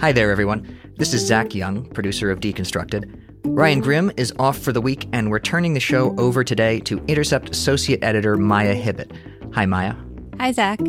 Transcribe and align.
Hi 0.00 0.12
there, 0.12 0.30
everyone. 0.30 0.78
This 0.96 1.14
is 1.14 1.26
Zach 1.26 1.54
Young, 1.54 1.86
producer 1.90 2.30
of 2.30 2.40
Deconstructed. 2.40 3.20
Ryan 3.44 3.80
Grim 3.80 4.12
is 4.16 4.32
off 4.38 4.58
for 4.58 4.72
the 4.72 4.80
week, 4.80 5.08
and 5.12 5.30
we're 5.30 5.38
turning 5.38 5.74
the 5.74 5.80
show 5.80 6.14
over 6.18 6.44
today 6.44 6.80
to 6.80 7.02
Intercept 7.06 7.50
associate 7.50 8.02
editor 8.02 8.36
Maia 8.36 8.74
Hibbett. 8.74 9.16
Hi, 9.54 9.64
Maia. 9.64 9.94
Hi, 10.38 10.52
Zach. 10.52 10.80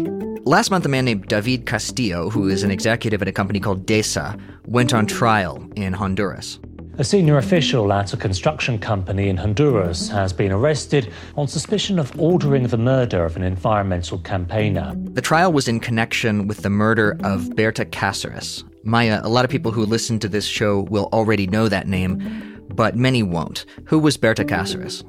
Last 0.43 0.70
month, 0.70 0.85
a 0.85 0.89
man 0.89 1.05
named 1.05 1.27
David 1.27 1.65
Castillo, 1.65 2.29
who 2.29 2.49
is 2.49 2.63
an 2.63 2.71
executive 2.71 3.21
at 3.21 3.27
a 3.27 3.31
company 3.31 3.59
called 3.59 3.85
DESA, 3.85 4.39
went 4.65 4.93
on 4.93 5.05
trial 5.05 5.65
in 5.76 5.93
Honduras. 5.93 6.59
A 6.98 7.04
senior 7.04 7.38
official 7.38 7.91
at 7.91 8.13
a 8.13 8.17
construction 8.17 8.80
company 8.80 9.27
in 9.27 9.35
Honduras 9.35 10.08
has 10.08 10.31
been 10.31 10.54
arrested 10.54 11.12
on 11.35 11.45
suspicion 11.45 11.99
of 11.99 12.18
ordering 12.18 12.68
the 12.68 12.77
murder 12.77 13.26
of 13.26 13.35
an 13.35 13.44
environmental 13.44 14.18
campaigner. 14.20 14.94
The 14.95 15.21
trial 15.21 15.52
was 15.52 15.68
in 15.68 15.81
connection 15.81 16.48
with 16.48 16.62
the 16.62 16.70
murder 16.70 17.18
of 17.21 17.54
Berta 17.54 17.84
Cáceres. 17.84 18.63
Maia, 18.84 19.20
a 19.21 19.27
lot 19.27 19.43
of 19.43 19.52
people 19.52 19.74
who 19.74 19.85
listen 19.85 20.20
to 20.20 20.29
this 20.29 20.46
show 20.46 20.84
will 20.84 21.10
already 21.12 21.48
know 21.48 21.68
that 21.68 21.85
name, 21.85 22.63
but 22.74 22.96
many 22.96 23.21
won't. 23.21 23.65
Who 23.87 23.99
was 23.99 24.15
Berta 24.15 24.46
Cáceres? 24.46 25.04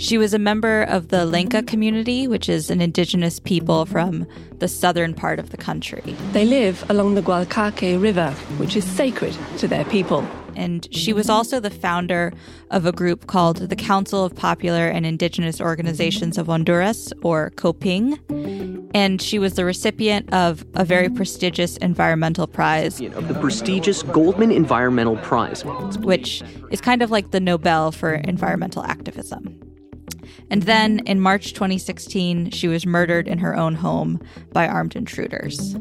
She 0.00 0.18
was 0.18 0.32
a 0.32 0.38
member 0.38 0.82
of 0.84 1.08
the 1.08 1.26
Lenca 1.26 1.66
community, 1.66 2.28
which 2.28 2.48
is 2.48 2.70
an 2.70 2.80
indigenous 2.80 3.40
people 3.40 3.84
from 3.84 4.28
the 4.58 4.68
southern 4.68 5.12
part 5.12 5.40
of 5.40 5.50
the 5.50 5.56
country. 5.56 6.14
They 6.32 6.44
live 6.44 6.88
along 6.88 7.16
the 7.16 7.22
Gualcarque 7.22 8.00
River, 8.00 8.30
which 8.58 8.76
is 8.76 8.84
sacred 8.84 9.36
to 9.58 9.66
their 9.66 9.84
people 9.86 10.24
and 10.56 10.88
she 10.92 11.12
was 11.12 11.28
also 11.28 11.60
the 11.60 11.70
founder 11.70 12.32
of 12.70 12.86
a 12.86 12.92
group 12.92 13.26
called 13.26 13.58
the 13.58 13.76
Council 13.76 14.24
of 14.24 14.34
Popular 14.34 14.88
and 14.88 15.06
Indigenous 15.06 15.60
Organizations 15.60 16.38
of 16.38 16.46
Honduras, 16.46 17.12
or 17.22 17.50
COPINH. 17.56 18.18
And 18.94 19.20
she 19.20 19.38
was 19.38 19.54
the 19.54 19.64
recipient 19.64 20.32
of 20.32 20.64
a 20.74 20.84
very 20.84 21.08
prestigious 21.08 21.76
environmental 21.78 22.46
prize. 22.46 23.00
Of 23.00 23.28
the 23.28 23.34
prestigious 23.34 24.02
Goldman 24.02 24.50
Environmental 24.50 25.16
Prize, 25.18 25.64
which 25.98 26.42
is 26.70 26.80
kind 26.80 27.02
of 27.02 27.10
like 27.10 27.30
the 27.30 27.40
Nobel 27.40 27.92
for 27.92 28.14
environmental 28.14 28.84
activism. 28.84 29.60
And 30.50 30.62
then 30.62 31.00
in 31.00 31.20
March 31.20 31.52
2016, 31.54 32.50
she 32.50 32.68
was 32.68 32.86
murdered 32.86 33.28
in 33.28 33.38
her 33.38 33.56
own 33.56 33.74
home 33.74 34.20
by 34.52 34.68
armed 34.68 34.96
intruders. 34.96 35.76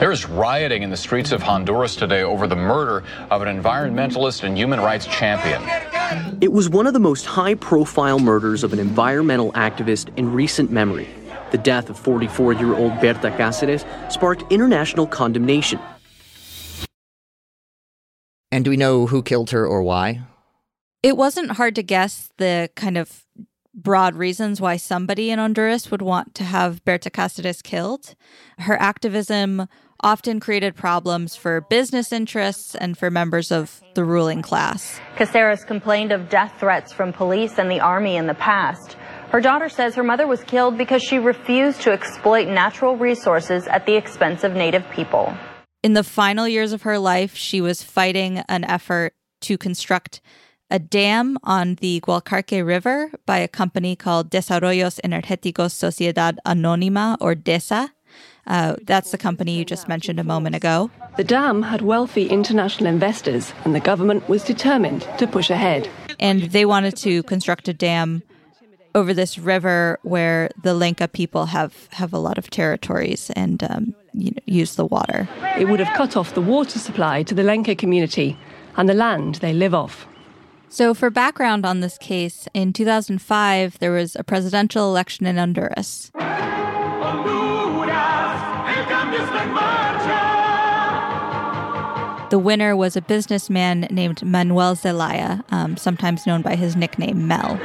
There's 0.00 0.28
rioting 0.28 0.82
in 0.82 0.90
the 0.90 0.96
streets 0.96 1.32
of 1.32 1.42
Honduras 1.42 1.96
today 1.96 2.22
over 2.22 2.46
the 2.46 2.56
murder 2.56 3.04
of 3.30 3.42
an 3.42 3.48
environmentalist 3.48 4.44
and 4.44 4.56
human 4.56 4.80
rights 4.80 5.06
champion. 5.06 5.62
It 6.40 6.52
was 6.52 6.68
one 6.68 6.86
of 6.86 6.92
the 6.94 7.00
most 7.00 7.26
high 7.26 7.54
profile 7.54 8.18
murders 8.18 8.64
of 8.64 8.72
an 8.72 8.78
environmental 8.78 9.52
activist 9.52 10.16
in 10.16 10.32
recent 10.32 10.70
memory. 10.70 11.08
The 11.50 11.58
death 11.58 11.90
of 11.90 11.98
44 11.98 12.54
year 12.54 12.74
old 12.74 13.00
Berta 13.00 13.30
Cáceres 13.30 13.84
sparked 14.12 14.44
international 14.50 15.06
condemnation. 15.06 15.80
And 18.50 18.64
do 18.64 18.70
we 18.70 18.76
know 18.76 19.06
who 19.06 19.22
killed 19.22 19.50
her 19.50 19.66
or 19.66 19.82
why? 19.82 20.22
It 21.02 21.16
wasn't 21.16 21.52
hard 21.52 21.74
to 21.76 21.82
guess 21.82 22.30
the 22.38 22.70
kind 22.74 22.98
of 22.98 23.24
broad 23.74 24.14
reasons 24.14 24.60
why 24.60 24.76
somebody 24.76 25.30
in 25.30 25.38
Honduras 25.38 25.90
would 25.90 26.02
want 26.02 26.34
to 26.36 26.44
have 26.44 26.84
Berta 26.84 27.10
Cáceres 27.10 27.62
killed. 27.62 28.14
Her 28.58 28.80
activism 28.80 29.68
often 30.00 30.38
created 30.38 30.74
problems 30.74 31.34
for 31.34 31.60
business 31.62 32.12
interests 32.12 32.74
and 32.74 32.96
for 32.96 33.10
members 33.10 33.50
of 33.50 33.82
the 33.94 34.04
ruling 34.04 34.42
class. 34.42 35.00
Cáceres 35.16 35.66
complained 35.66 36.12
of 36.12 36.28
death 36.28 36.54
threats 36.60 36.92
from 36.92 37.12
police 37.12 37.58
and 37.58 37.70
the 37.70 37.80
army 37.80 38.16
in 38.16 38.26
the 38.26 38.34
past. 38.34 38.96
Her 39.30 39.40
daughter 39.40 39.68
says 39.68 39.94
her 39.94 40.04
mother 40.04 40.26
was 40.26 40.42
killed 40.44 40.78
because 40.78 41.02
she 41.02 41.18
refused 41.18 41.82
to 41.82 41.92
exploit 41.92 42.48
natural 42.48 42.96
resources 42.96 43.66
at 43.66 43.86
the 43.86 43.94
expense 43.94 44.44
of 44.44 44.52
native 44.52 44.88
people. 44.90 45.36
In 45.82 45.92
the 45.92 46.04
final 46.04 46.48
years 46.48 46.72
of 46.72 46.82
her 46.82 46.98
life, 46.98 47.36
she 47.36 47.60
was 47.60 47.82
fighting 47.82 48.38
an 48.48 48.64
effort 48.64 49.14
to 49.42 49.58
construct 49.58 50.20
a 50.70 50.78
dam 50.78 51.38
on 51.42 51.76
the 51.76 52.00
Gualcarque 52.00 52.64
River 52.64 53.10
by 53.26 53.38
a 53.38 53.48
company 53.48 53.96
called 53.96 54.30
Desarrollos 54.30 55.00
Energéticos 55.04 55.72
Sociedad 55.72 56.36
Anónima, 56.46 57.16
or 57.20 57.34
DESA. 57.34 57.90
Uh, 58.46 58.76
that's 58.84 59.10
the 59.10 59.18
company 59.18 59.56
you 59.58 59.64
just 59.64 59.88
mentioned 59.88 60.18
a 60.18 60.24
moment 60.24 60.56
ago. 60.56 60.90
The 61.16 61.24
dam 61.24 61.62
had 61.62 61.82
wealthy 61.82 62.28
international 62.28 62.88
investors, 62.88 63.52
and 63.64 63.74
the 63.74 63.80
government 63.80 64.28
was 64.28 64.42
determined 64.42 65.06
to 65.18 65.26
push 65.26 65.50
ahead. 65.50 65.88
And 66.18 66.42
they 66.42 66.64
wanted 66.64 66.96
to 66.98 67.22
construct 67.24 67.68
a 67.68 67.74
dam 67.74 68.22
over 68.94 69.12
this 69.12 69.38
river 69.38 69.98
where 70.02 70.50
the 70.62 70.74
Lenca 70.74 71.12
people 71.12 71.46
have, 71.46 71.88
have 71.92 72.12
a 72.12 72.18
lot 72.18 72.38
of 72.38 72.50
territories 72.50 73.30
and 73.36 73.62
um, 73.64 73.94
you 74.14 74.30
know, 74.30 74.40
use 74.46 74.76
the 74.76 74.86
water. 74.86 75.28
It 75.58 75.68
would 75.68 75.80
have 75.80 75.94
cut 75.96 76.16
off 76.16 76.34
the 76.34 76.40
water 76.40 76.78
supply 76.78 77.22
to 77.24 77.34
the 77.34 77.42
Lenca 77.42 77.76
community 77.76 78.36
and 78.76 78.88
the 78.88 78.94
land 78.94 79.36
they 79.36 79.52
live 79.52 79.74
off. 79.74 80.06
So, 80.70 80.92
for 80.92 81.08
background 81.08 81.64
on 81.64 81.80
this 81.80 81.96
case, 81.98 82.46
in 82.52 82.72
2005, 82.72 83.78
there 83.78 83.92
was 83.92 84.14
a 84.16 84.24
presidential 84.24 84.88
election 84.88 85.24
in 85.26 85.36
Honduras. 85.36 86.10
The 92.30 92.38
winner 92.38 92.76
was 92.76 92.94
a 92.94 93.00
businessman 93.00 93.88
named 93.90 94.22
Manuel 94.22 94.74
Zelaya, 94.74 95.42
um, 95.50 95.78
sometimes 95.78 96.26
known 96.26 96.42
by 96.42 96.56
his 96.56 96.76
nickname 96.76 97.26
Mel. 97.26 97.56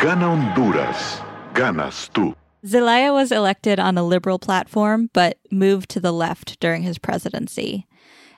Gana 0.00 0.26
Honduras. 0.26 1.20
Ganas 1.54 2.10
tú. 2.10 2.34
Zelaya 2.66 3.12
was 3.12 3.30
elected 3.30 3.78
on 3.78 3.96
a 3.96 4.02
liberal 4.02 4.40
platform, 4.40 5.08
but 5.12 5.38
moved 5.52 5.88
to 5.90 6.00
the 6.00 6.12
left 6.12 6.58
during 6.58 6.82
his 6.82 6.98
presidency. 6.98 7.86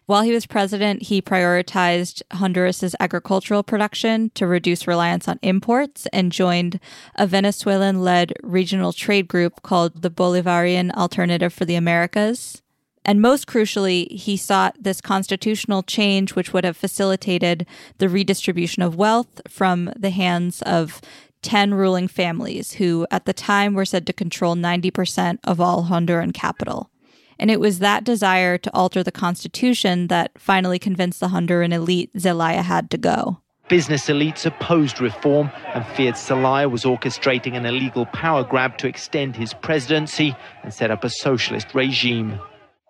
While 0.08 0.22
he 0.22 0.32
was 0.32 0.46
president, 0.46 1.02
he 1.02 1.20
prioritized 1.20 2.22
Honduras's 2.32 2.96
agricultural 2.98 3.62
production 3.62 4.30
to 4.36 4.46
reduce 4.46 4.86
reliance 4.86 5.28
on 5.28 5.38
imports 5.42 6.06
and 6.14 6.32
joined 6.32 6.80
a 7.16 7.26
Venezuelan 7.26 8.00
led 8.00 8.32
regional 8.42 8.94
trade 8.94 9.28
group 9.28 9.60
called 9.60 10.00
the 10.00 10.10
Bolivarian 10.10 10.94
Alternative 10.94 11.52
for 11.52 11.66
the 11.66 11.74
Americas. 11.74 12.62
And 13.04 13.20
most 13.20 13.46
crucially, 13.46 14.10
he 14.10 14.38
sought 14.38 14.82
this 14.82 15.02
constitutional 15.02 15.82
change, 15.82 16.34
which 16.34 16.54
would 16.54 16.64
have 16.64 16.78
facilitated 16.78 17.66
the 17.98 18.08
redistribution 18.08 18.82
of 18.82 18.96
wealth 18.96 19.42
from 19.46 19.92
the 19.94 20.08
hands 20.08 20.62
of 20.62 21.02
10 21.42 21.74
ruling 21.74 22.08
families, 22.08 22.72
who 22.72 23.06
at 23.10 23.26
the 23.26 23.34
time 23.34 23.74
were 23.74 23.84
said 23.84 24.06
to 24.06 24.14
control 24.14 24.56
90% 24.56 25.36
of 25.44 25.60
all 25.60 25.84
Honduran 25.84 26.32
capital. 26.32 26.88
And 27.38 27.50
it 27.50 27.60
was 27.60 27.78
that 27.78 28.04
desire 28.04 28.58
to 28.58 28.74
alter 28.74 29.02
the 29.02 29.12
Constitution 29.12 30.08
that 30.08 30.32
finally 30.36 30.78
convinced 30.78 31.20
the 31.20 31.28
Honduran 31.28 31.72
elite 31.72 32.10
Zelaya 32.18 32.62
had 32.62 32.90
to 32.90 32.98
go. 32.98 33.38
Business 33.68 34.06
elites 34.06 34.46
opposed 34.46 34.98
reform 34.98 35.50
and 35.74 35.86
feared 35.88 36.16
Zelaya 36.16 36.70
was 36.70 36.84
orchestrating 36.84 37.54
an 37.54 37.66
illegal 37.66 38.06
power 38.06 38.42
grab 38.42 38.78
to 38.78 38.88
extend 38.88 39.36
his 39.36 39.52
presidency 39.52 40.34
and 40.62 40.72
set 40.72 40.90
up 40.90 41.04
a 41.04 41.10
socialist 41.10 41.74
regime. 41.74 42.40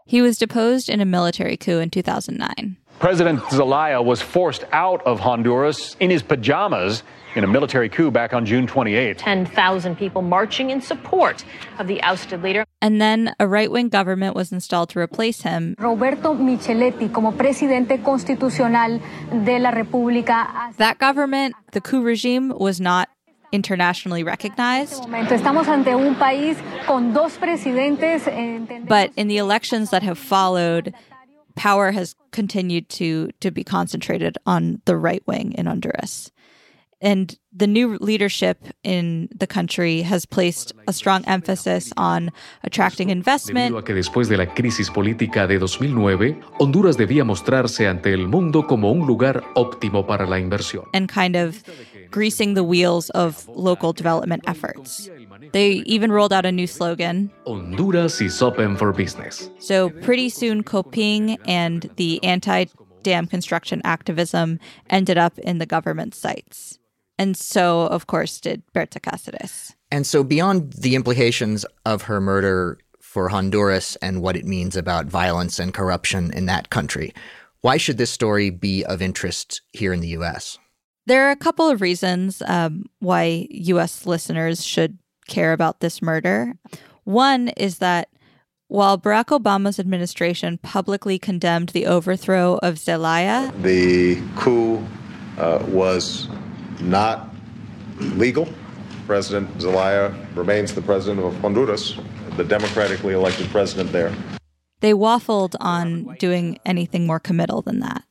He 0.07 0.23
was 0.23 0.39
deposed 0.39 0.89
in 0.89 1.01
a 1.01 1.05
military 1.05 1.57
coup 1.57 1.81
in 1.81 1.91
2009. 1.91 2.77
President 3.01 3.41
Zelaya 3.51 4.01
was 4.01 4.23
forced 4.23 4.65
out 4.73 5.05
of 5.07 5.21
Honduras 5.21 5.97
in 6.01 6.11
his 6.11 6.23
pajamas 6.23 7.03
in 7.35 7.45
a 7.45 7.47
military 7.47 7.89
coup 7.89 8.11
back 8.11 8.33
on 8.33 8.47
June 8.47 8.67
28. 8.67 9.19
10,000 9.19 9.97
people 9.97 10.23
marching 10.23 10.71
in 10.71 10.81
support 10.81 11.45
of 11.79 11.87
the 11.89 12.01
ousted 12.03 12.43
leader. 12.43 12.65
And 12.81 13.01
then 13.01 13.35
a 13.41 13.49
right 13.49 13.71
wing 13.71 13.89
government 13.89 14.37
was 14.37 14.53
installed 14.53 14.91
to 14.91 15.01
replace 15.01 15.43
him. 15.43 15.75
Roberto 15.79 16.35
Micheletti 16.35 17.13
como 17.13 17.33
presidente 17.33 17.99
constitucional 17.99 19.01
de 19.45 19.59
la 19.59 19.71
República. 19.71 20.73
That 20.77 20.99
government, 20.99 21.57
the 21.73 21.81
coup 21.81 22.03
regime, 22.03 22.51
was 22.57 22.81
not 22.81 23.09
internationally 23.51 24.23
recognized. 24.23 25.03
But 28.89 29.13
in 29.17 29.29
the 29.29 29.39
elections 29.39 29.91
that 29.91 30.03
have 30.03 30.19
followed, 30.19 30.95
power 31.57 31.91
has 31.91 32.15
continued 32.31 32.89
to 32.89 33.31
to 33.41 33.51
be 33.51 33.65
concentrated 33.65 34.39
on 34.47 34.81
the 34.85 34.97
right 34.97 35.23
wing 35.27 35.53
in 35.53 35.67
Honduras. 35.67 36.31
And 37.01 37.39
the 37.53 37.67
new 37.67 37.97
leadership 38.01 38.59
in 38.83 39.29
the 39.35 39.47
country 39.47 40.03
has 40.03 40.27
placed 40.27 40.73
a 40.89 40.93
strong 40.93 41.25
emphasis 41.27 41.93
on 41.97 42.31
attracting 42.65 43.11
investment. 43.11 43.73
Debido 43.73 43.79
a 43.79 43.85
que 43.85 43.95
después 43.95 44.29
de 44.29 44.37
la 44.37 44.53
crisis 44.53 44.91
política 44.91 45.47
de 45.47 45.59
2009, 45.59 46.41
Honduras 46.59 46.97
debía 46.97 47.25
mostrarse 47.25 47.87
ante 47.87 48.13
el 48.13 48.27
mundo 48.27 48.67
como 48.67 48.91
un 48.91 49.07
lugar 49.07 49.45
óptimo 49.55 50.07
para 50.07 50.27
la 50.27 50.41
inversión. 50.41 50.85
And 50.93 51.09
kind 51.09 51.37
of 51.37 51.63
greasing 52.11 52.55
the 52.55 52.65
wheels 52.65 53.11
of 53.11 53.49
local 53.49 53.93
development 53.93 54.43
efforts. 54.47 55.09
They 55.53 55.83
even 55.87 56.11
rolled 56.11 56.33
out 56.33 56.45
a 56.45 56.53
new 56.53 56.67
slogan 56.67 57.31
Honduras 57.47 58.21
is 58.21 58.43
open 58.43 58.77
for 58.77 58.93
business. 58.93 59.51
So, 59.61 59.91
pretty 59.91 60.29
soon, 60.29 60.63
COPINH 60.63 61.39
and 61.47 61.91
the 61.97 62.23
anti 62.25 62.67
dam 63.03 63.27
construction 63.27 63.81
activism 63.85 64.59
ended 64.91 65.17
up 65.17 65.39
in 65.39 65.59
the 65.59 65.67
government 65.67 66.15
sights. 66.15 66.68
And 67.19 67.37
so, 67.37 67.83
of 67.83 68.07
course, 68.07 68.41
did 68.41 68.63
Berta 68.73 69.01
Cáceres. 69.01 69.75
And 69.91 70.07
so, 70.07 70.23
beyond 70.23 70.73
the 70.75 70.95
implications 70.95 71.67
of 71.85 72.03
her 72.03 72.21
murder 72.21 72.79
for 73.01 73.29
Honduras 73.29 73.97
and 73.97 74.23
what 74.23 74.37
it 74.37 74.45
means 74.45 74.77
about 74.77 75.07
violence 75.07 75.59
and 75.59 75.75
corruption 75.75 76.33
in 76.33 76.47
that 76.47 76.71
country, 76.71 77.13
why 77.61 77.77
should 77.77 77.99
this 77.99 78.11
story 78.11 78.51
be 78.51 78.85
of 78.85 79.03
interest 79.03 79.63
here 79.73 79.93
in 79.93 80.01
the 80.01 80.09
US? 80.09 80.59
There 81.07 81.27
are 81.27 81.31
a 81.31 81.37
couple 81.37 81.69
of 81.69 81.81
reasons 81.81 82.43
um, 82.47 82.85
why 83.01 83.47
US 83.51 84.07
listeners 84.07 84.65
should 84.65 84.99
care 85.27 85.53
about 85.53 85.81
this 85.81 86.03
murder. 86.03 86.55
One 87.05 87.49
is 87.57 87.79
that 87.79 88.11
while 88.69 88.99
Barack 88.99 89.27
Obama's 89.27 89.79
administration 89.79 90.59
publicly 90.59 91.19
condemned 91.19 91.71
the 91.71 91.87
overthrow 91.87 92.59
of 92.63 92.79
Zelaya, 92.79 93.51
the 93.63 94.21
coup 94.37 94.87
uh, 95.39 95.65
was 95.69 96.29
not 96.81 97.35
legal. 97.99 98.49
President 99.07 99.61
Zelaya 99.61 100.15
remains 100.35 100.75
the 100.75 100.83
president 100.83 101.25
of 101.25 101.35
Honduras, 101.41 101.97
the 102.37 102.45
democratically 102.45 103.15
elected 103.15 103.49
president 103.51 103.91
there. 103.91 104.15
They 104.81 104.93
waffled 104.93 105.55
on 105.61 106.17
doing 106.19 106.59
anything 106.65 107.07
more 107.07 107.19
committal 107.19 107.63
than 107.63 107.81
that. 107.81 108.05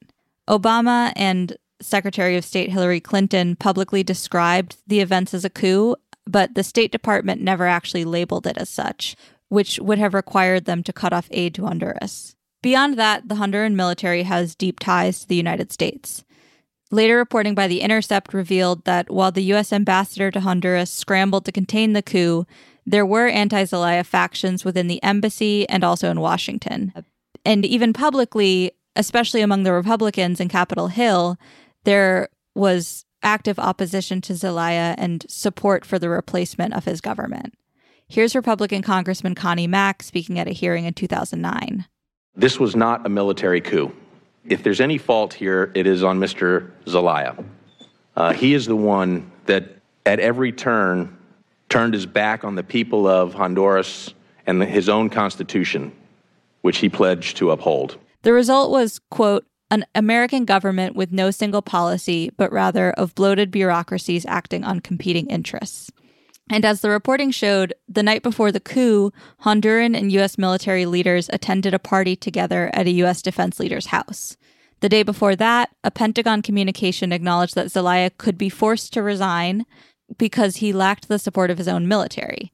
Obama 0.48 1.14
and 1.16 1.56
Secretary 1.82 2.36
of 2.36 2.44
State 2.44 2.72
Hillary 2.72 3.00
Clinton 3.00 3.56
publicly 3.56 4.04
described 4.04 4.78
the 4.88 5.00
events 5.00 5.34
as 5.34 5.46
a 5.46 5.50
coup, 5.50 5.96
but 6.26 6.56
the 6.56 6.64
State 6.64 6.92
Department 6.92 7.42
never 7.42 7.68
actually 7.68 8.04
labeled 8.04 8.48
it 8.48 8.58
as 8.58 8.70
such, 8.70 9.16
which 9.50 9.80
would 9.80 10.00
have 10.00 10.14
required 10.14 10.66
them 10.66 10.84
to 10.84 10.92
cut 10.92 11.14
off 11.14 11.28
aid 11.32 11.54
to 11.56 11.66
Honduras. 11.66 12.36
Beyond 12.62 12.98
that, 12.98 13.30
the 13.30 13.36
Honduran 13.36 13.76
military 13.76 14.24
has 14.24 14.56
deep 14.56 14.80
ties 14.80 15.20
to 15.20 15.28
the 15.28 15.36
United 15.36 15.72
States. 15.72 16.24
Later 16.90 17.18
reporting 17.18 17.54
by 17.54 17.68
The 17.68 17.82
Intercept 17.82 18.34
revealed 18.34 18.86
that 18.86 19.10
while 19.10 19.32
the 19.32 19.44
U.S. 19.44 19.74
ambassador 19.74 20.32
to 20.32 20.40
Honduras 20.40 20.92
scrambled 20.92 21.46
to 21.46 21.52
contain 21.52 21.94
the 21.94 22.02
coup, 22.02 22.46
there 22.86 23.06
were 23.06 23.28
anti 23.28 23.66
Zelaya 23.66 24.04
factions 24.04 24.64
within 24.64 24.88
the 24.88 25.04
embassy 25.04 25.68
and 25.68 25.84
also 25.84 26.10
in 26.10 26.22
Washington. 26.22 26.94
And 27.46 27.66
even 27.66 27.92
publicly, 27.92 28.72
especially 28.96 29.42
among 29.42 29.64
the 29.64 29.74
Republicans 29.74 30.40
in 30.40 30.48
Capitol 30.48 30.88
Hill, 30.88 31.38
there 31.84 32.30
was 32.56 33.06
active 33.22 33.60
opposition 33.60 34.22
to 34.22 34.36
Zelaya 34.36 34.96
and 34.98 35.26
support 35.28 35.86
for 35.86 36.00
the 36.00 36.10
replacement 36.10 36.74
of 36.74 36.86
his 36.86 37.02
government. 37.02 37.54
Here's 38.08 38.36
Republican 38.36 38.82
Congressman 38.82 39.36
Connie 39.36 39.68
Mack 39.68 40.02
speaking 40.02 40.40
at 40.40 40.48
a 40.48 40.52
hearing 40.52 40.86
in 40.86 40.94
2009. 40.94 41.86
This 42.36 42.60
was 42.60 42.76
not 42.76 43.06
a 43.06 43.10
military 43.10 43.60
coup. 43.60 43.92
If 44.48 44.64
there's 44.64 44.80
any 44.80 44.98
fault 44.98 45.34
here, 45.34 45.72
it 45.76 45.86
is 45.86 46.04
on 46.04 46.20
Mr. 46.20 46.72
Zelaya. 46.88 47.36
Uh, 48.16 48.34
he 48.34 48.54
is 48.54 48.66
the 48.66 48.76
one 48.76 49.30
that, 49.46 49.76
at 50.06 50.20
every 50.20 50.52
turn, 50.52 51.16
turned 51.70 51.94
his 51.94 52.06
back 52.06 52.44
on 52.44 52.56
the 52.56 52.64
people 52.64 53.08
of 53.08 53.34
Honduras 53.34 54.14
and 54.46 54.64
his 54.64 54.88
own 54.88 55.10
constitution, 55.10 55.92
which 56.62 56.78
he 56.78 56.88
pledged 56.88 57.38
to 57.38 57.52
uphold. 57.52 57.98
The 58.24 58.32
result 58.32 58.72
was, 58.72 59.00
quote, 59.12 59.46
an 59.70 59.86
American 59.94 60.46
government 60.46 60.96
with 60.96 61.12
no 61.12 61.30
single 61.30 61.62
policy, 61.62 62.32
but 62.38 62.52
rather 62.52 62.92
of 62.92 63.14
bloated 63.16 63.52
bureaucracies 63.52 64.26
acting 64.26 64.64
on 64.64 64.80
competing 64.80 65.28
interests. 65.28 65.92
And 66.50 66.64
as 66.64 66.82
the 66.82 66.90
reporting 66.90 67.32
showed, 67.32 67.74
the 67.90 68.04
night 68.04 68.24
before 68.24 68.52
the 68.52 68.60
coup, 68.60 69.12
Honduran 69.44 69.98
and 69.98 70.12
U.S. 70.14 70.38
military 70.38 70.86
leaders 70.86 71.30
attended 71.34 71.74
a 71.74 71.80
party 71.80 72.16
together 72.16 72.70
at 72.74 72.88
a 72.88 72.92
U.S. 72.92 73.22
defense 73.22 73.60
leader's 73.60 73.88
house. 73.88 74.38
The 74.80 74.90
day 74.90 75.04
before 75.04 75.36
that, 75.36 75.72
a 75.84 75.92
Pentagon 75.92 76.42
communication 76.42 77.12
acknowledged 77.12 77.56
that 77.56 77.72
Zelaya 77.72 78.12
could 78.12 78.38
be 78.38 78.50
forced 78.50 78.94
to 78.94 79.02
resign 79.02 79.66
because 80.18 80.58
he 80.58 80.72
lacked 80.72 81.08
the 81.08 81.20
support 81.20 81.50
of 81.50 81.58
his 81.58 81.68
own 81.68 81.88
military. 81.88 82.52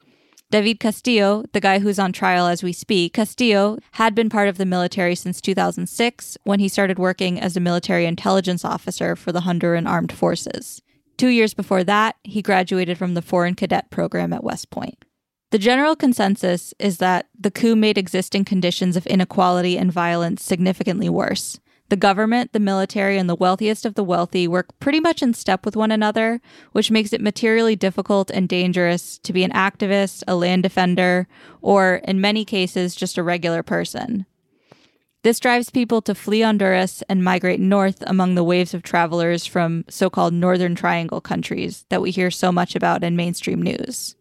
David 0.49 0.79
Castillo, 0.79 1.43
the 1.51 1.59
guy 1.59 1.79
who's 1.79 1.99
on 1.99 2.13
trial 2.13 2.47
as 2.47 2.63
we 2.63 2.73
speak, 2.73 3.13
Castillo 3.13 3.79
had 3.93 4.13
been 4.13 4.29
part 4.29 4.47
of 4.47 4.57
the 4.57 4.65
military 4.65 5.15
since 5.15 5.41
2006 5.41 6.37
when 6.43 6.59
he 6.59 6.67
started 6.67 6.99
working 6.99 7.39
as 7.39 7.57
a 7.57 7.59
military 7.59 8.05
intelligence 8.05 8.63
officer 8.63 9.15
for 9.15 9.31
the 9.31 9.41
Honduran 9.41 9.87
Armed 9.87 10.13
Forces. 10.13 10.81
Two 11.17 11.27
years 11.27 11.53
before 11.53 11.83
that, 11.83 12.15
he 12.23 12.41
graduated 12.41 12.97
from 12.97 13.13
the 13.13 13.21
Foreign 13.21 13.55
Cadet 13.55 13.89
Program 13.89 14.33
at 14.33 14.43
West 14.43 14.69
Point. 14.69 15.05
The 15.51 15.59
general 15.59 15.95
consensus 15.95 16.73
is 16.79 16.97
that 16.97 17.27
the 17.39 17.51
coup 17.51 17.75
made 17.75 17.97
existing 17.97 18.45
conditions 18.45 18.97
of 18.97 19.05
inequality 19.05 19.77
and 19.77 19.91
violence 19.91 20.43
significantly 20.43 21.09
worse. 21.09 21.59
The 21.89 21.97
government, 21.97 22.53
the 22.53 22.59
military, 22.59 23.19
and 23.19 23.29
the 23.29 23.35
wealthiest 23.35 23.85
of 23.85 23.93
the 23.93 24.03
wealthy 24.03 24.47
work 24.47 24.67
pretty 24.79 24.99
much 24.99 25.21
in 25.21 25.35
step 25.35 25.63
with 25.63 25.75
one 25.75 25.91
another, 25.91 26.41
which 26.71 26.89
makes 26.89 27.13
it 27.13 27.21
materially 27.21 27.75
difficult 27.75 28.31
and 28.31 28.49
dangerous 28.49 29.19
to 29.19 29.31
be 29.31 29.43
an 29.43 29.51
activist, 29.51 30.23
a 30.27 30.35
land 30.35 30.63
defender, 30.63 31.27
or, 31.61 32.01
in 32.05 32.19
many 32.19 32.45
cases, 32.45 32.95
just 32.95 33.19
a 33.19 33.23
regular 33.23 33.61
person. 33.61 34.25
This 35.23 35.39
drives 35.39 35.69
people 35.69 36.01
to 36.01 36.15
flee 36.15 36.41
Honduras 36.41 37.01
and 37.07 37.23
migrate 37.23 37.61
north 37.61 38.03
among 38.05 38.35
the 38.35 38.43
waves 38.43 38.73
of 38.73 38.83
travelers 38.83 39.45
from 39.45 39.85
so 39.89 40.09
called 40.09 40.33
Northern 40.33 40.75
Triangle 40.75 41.21
countries 41.21 41.85
that 41.87 42.01
we 42.01 42.11
hear 42.11 42.29
so 42.29 42.51
much 42.51 42.75
about 42.75 43.05
in 43.05 43.15
mainstream 43.15 43.61
news. 43.61 44.17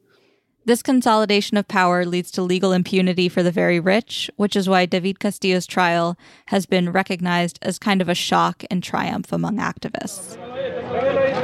This 0.64 0.81
consolidation 0.81 1.56
of 1.56 1.66
power 1.66 2.04
leads 2.04 2.31
to 2.32 2.43
legal 2.43 2.72
impunity 2.72 3.28
for 3.28 3.43
the 3.43 3.50
very 3.50 3.81
rich, 3.81 4.31
which 4.37 4.54
is 4.54 4.69
why 4.69 4.87
David 4.87 5.19
Castillo's 5.19 5.66
trial 5.66 6.16
has 6.46 6.66
been 6.66 6.93
recognized 6.93 7.58
as 7.62 7.81
kind 7.81 8.00
of 8.00 8.08
a 8.08 8.14
shock 8.14 8.62
and 8.70 8.81
triumph 8.81 9.32
among 9.32 9.56
activists. 9.56 10.38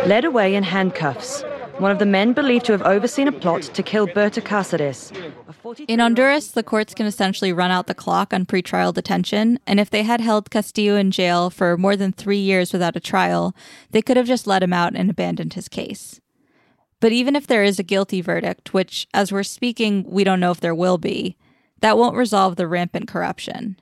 Led 0.07 0.25
away 0.25 0.55
in 0.55 0.63
handcuffs, 0.63 1.43
one 1.79 1.91
of 1.91 1.99
the 1.99 2.07
men 2.07 2.33
believed 2.33 2.67
to 2.67 2.73
have 2.73 2.83
overseen 2.83 3.29
a 3.29 3.33
plot 3.33 3.63
to 3.63 3.83
kill 3.83 4.07
Berta 4.07 4.41
Cáceres. 4.41 5.13
In 5.87 6.01
Honduras, 6.01 6.51
the 6.51 6.63
courts 6.63 6.95
can 6.95 7.07
essentially 7.07 7.53
run 7.53 7.71
out 7.71 7.87
the 7.87 7.95
clock 7.95 8.33
on 8.33 8.47
pretrial 8.47 8.93
detention, 8.93 9.59
and 9.67 9.79
if 9.79 9.91
they 9.91 10.03
had 10.03 10.21
held 10.21 10.51
Castillo 10.51 10.97
in 10.97 11.11
jail 11.11 11.51
for 11.51 11.77
more 11.77 11.97
than 11.97 12.13
three 12.13 12.39
years 12.39 12.73
without 12.73 12.97
a 12.97 13.01
trial, 13.01 13.55
they 13.91 14.03
could 14.03 14.17
have 14.17 14.27
just 14.27 14.47
let 14.47 14.63
him 14.63 14.73
out 14.73 14.95
and 14.97 15.09
abandoned 15.09 15.55
his 15.55 15.69
case. 15.69 16.21
But 17.01 17.13
even 17.13 17.37
if 17.37 17.47
there 17.47 17.63
is 17.63 17.79
a 17.79 17.85
guilty 17.85 18.21
verdict, 18.21 18.75
which, 18.75 19.07
as 19.15 19.31
we're 19.31 19.45
speaking, 19.45 20.05
we 20.09 20.25
don't 20.25 20.41
know 20.41 20.51
if 20.51 20.61
there 20.61 20.75
will 20.75 20.99
be, 20.99 21.37
that 21.81 21.97
won't 21.97 22.17
resolve 22.17 22.57
the 22.57 22.67
rampant 22.67 23.07
corruption. 23.07 23.79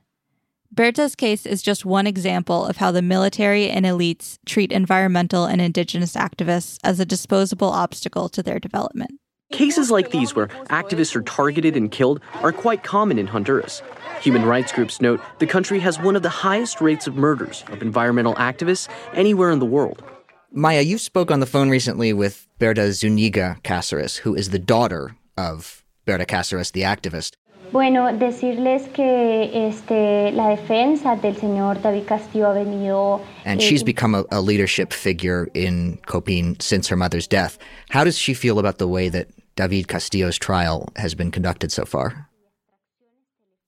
Berta's 0.72 1.14
case 1.14 1.46
is 1.46 1.62
just 1.62 1.84
one 1.84 2.06
example 2.06 2.66
of 2.66 2.76
how 2.76 2.90
the 2.90 3.02
military 3.02 3.70
and 3.70 3.86
elites 3.86 4.38
treat 4.46 4.72
environmental 4.72 5.44
and 5.44 5.60
indigenous 5.60 6.14
activists 6.14 6.78
as 6.82 7.00
a 7.00 7.06
disposable 7.06 7.68
obstacle 7.68 8.28
to 8.30 8.42
their 8.42 8.58
development. 8.58 9.12
Cases 9.52 9.90
like 9.92 10.10
these, 10.10 10.34
where 10.34 10.48
activists 10.70 11.14
are 11.14 11.22
targeted 11.22 11.76
and 11.76 11.92
killed, 11.92 12.20
are 12.42 12.52
quite 12.52 12.82
common 12.82 13.16
in 13.18 13.28
Honduras. 13.28 13.80
Human 14.20 14.44
rights 14.44 14.72
groups 14.72 15.00
note 15.00 15.20
the 15.38 15.46
country 15.46 15.78
has 15.78 16.00
one 16.00 16.16
of 16.16 16.22
the 16.22 16.28
highest 16.28 16.80
rates 16.80 17.06
of 17.06 17.14
murders 17.14 17.62
of 17.68 17.80
environmental 17.80 18.34
activists 18.34 18.88
anywhere 19.14 19.50
in 19.50 19.60
the 19.60 19.66
world. 19.66 20.02
Maia, 20.50 20.80
you 20.80 20.98
spoke 20.98 21.30
on 21.30 21.40
the 21.40 21.46
phone 21.46 21.70
recently 21.70 22.12
with 22.12 22.48
Berta 22.58 22.92
Zuniga 22.92 23.58
Cáceres, 23.62 24.18
who 24.18 24.34
is 24.34 24.50
the 24.50 24.58
daughter 24.58 25.14
of 25.36 25.84
Berta 26.06 26.24
Cáceres, 26.24 26.72
the 26.72 26.82
activist. 26.82 27.34
Bueno, 27.72 28.12
decirles 28.16 28.88
que 28.88 29.68
este, 29.68 30.32
la 30.32 30.48
defensa 30.48 31.16
del 31.16 31.36
señor 31.36 31.80
David 31.82 32.06
Castillo 32.06 32.48
ha 32.48 32.54
venido. 32.54 33.20
And 33.44 33.60
she's 33.60 33.82
eh, 33.82 33.84
become 33.84 34.14
a, 34.14 34.24
a 34.30 34.40
leadership 34.40 34.92
figure 34.92 35.48
in 35.54 35.98
COPINH 36.06 36.62
since 36.62 36.88
her 36.88 36.96
mother's 36.96 37.26
death. 37.26 37.58
How 37.90 38.04
does 38.04 38.16
she 38.18 38.34
feel 38.34 38.58
about 38.58 38.78
the 38.78 38.88
way 38.88 39.08
that 39.08 39.28
David 39.56 39.88
Castillo's 39.88 40.38
trial 40.38 40.88
has 40.96 41.14
been 41.14 41.30
conducted 41.30 41.72
so 41.72 41.84
far? 41.84 42.28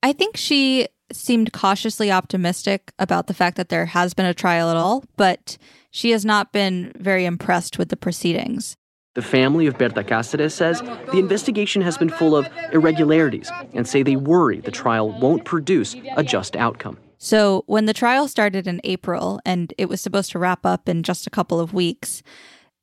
I 0.03 0.13
think 0.13 0.37
she 0.37 0.87
seemed 1.13 1.53
cautiously 1.53 2.13
optimistic 2.13 2.93
about 2.99 3.27
the 3.27 3.35
fact 3.35 3.57
that 3.57 3.69
there 3.69 3.87
has 3.87 4.15
been 4.15 4.27
a 4.27 4.35
trial 4.35 4.71
at 4.71 4.77
all, 4.77 5.05
but 5.17 5.57
she 5.91 6.11
has 6.11 6.25
not 6.25 6.53
been 6.53 6.93
very 6.97 7.25
impressed 7.25 7.79
with 7.79 7.89
the 7.89 7.97
proceedings. 7.97 8.77
The 9.19 9.23
family 9.23 9.67
of 9.67 9.77
Berta 9.77 10.05
Cáceres 10.05 10.53
says 10.53 10.81
the 10.81 11.19
investigation 11.19 11.83
has 11.83 11.99
been 11.99 12.09
full 12.09 12.37
of 12.37 12.49
irregularities 12.73 13.51
and 13.75 13.85
say 13.85 14.05
they 14.05 14.15
worry 14.15 14.61
the 14.61 14.71
trial 14.71 15.11
won't 15.11 15.45
produce 15.45 15.97
a 16.17 16.23
just 16.23 16.55
outcome. 16.55 16.97
So, 17.19 17.65
when 17.67 17.87
the 17.87 17.93
trial 17.93 18.29
started 18.29 18.69
in 18.69 18.81
April 18.85 19.41
and 19.45 19.75
it 19.77 19.89
was 19.89 20.01
supposed 20.01 20.31
to 20.31 20.39
wrap 20.39 20.65
up 20.65 20.89
in 20.89 21.03
just 21.03 21.27
a 21.27 21.31
couple 21.31 21.59
of 21.59 21.75
weeks, 21.75 22.23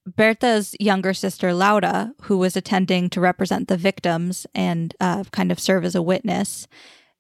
Berta's 0.06 0.76
younger 0.78 1.14
sister, 1.14 1.54
Laura, 1.54 2.14
who 2.24 2.38
was 2.38 2.58
attending 2.58 3.10
to 3.12 3.22
represent 3.22 3.70
the 3.70 3.78
victims 3.78 4.46
and 4.54 4.94
uh, 5.00 5.24
kind 5.32 5.54
of 5.54 5.60
serve 5.60 5.86
as 5.86 5.96
a 5.96 6.02
witness, 6.02 6.68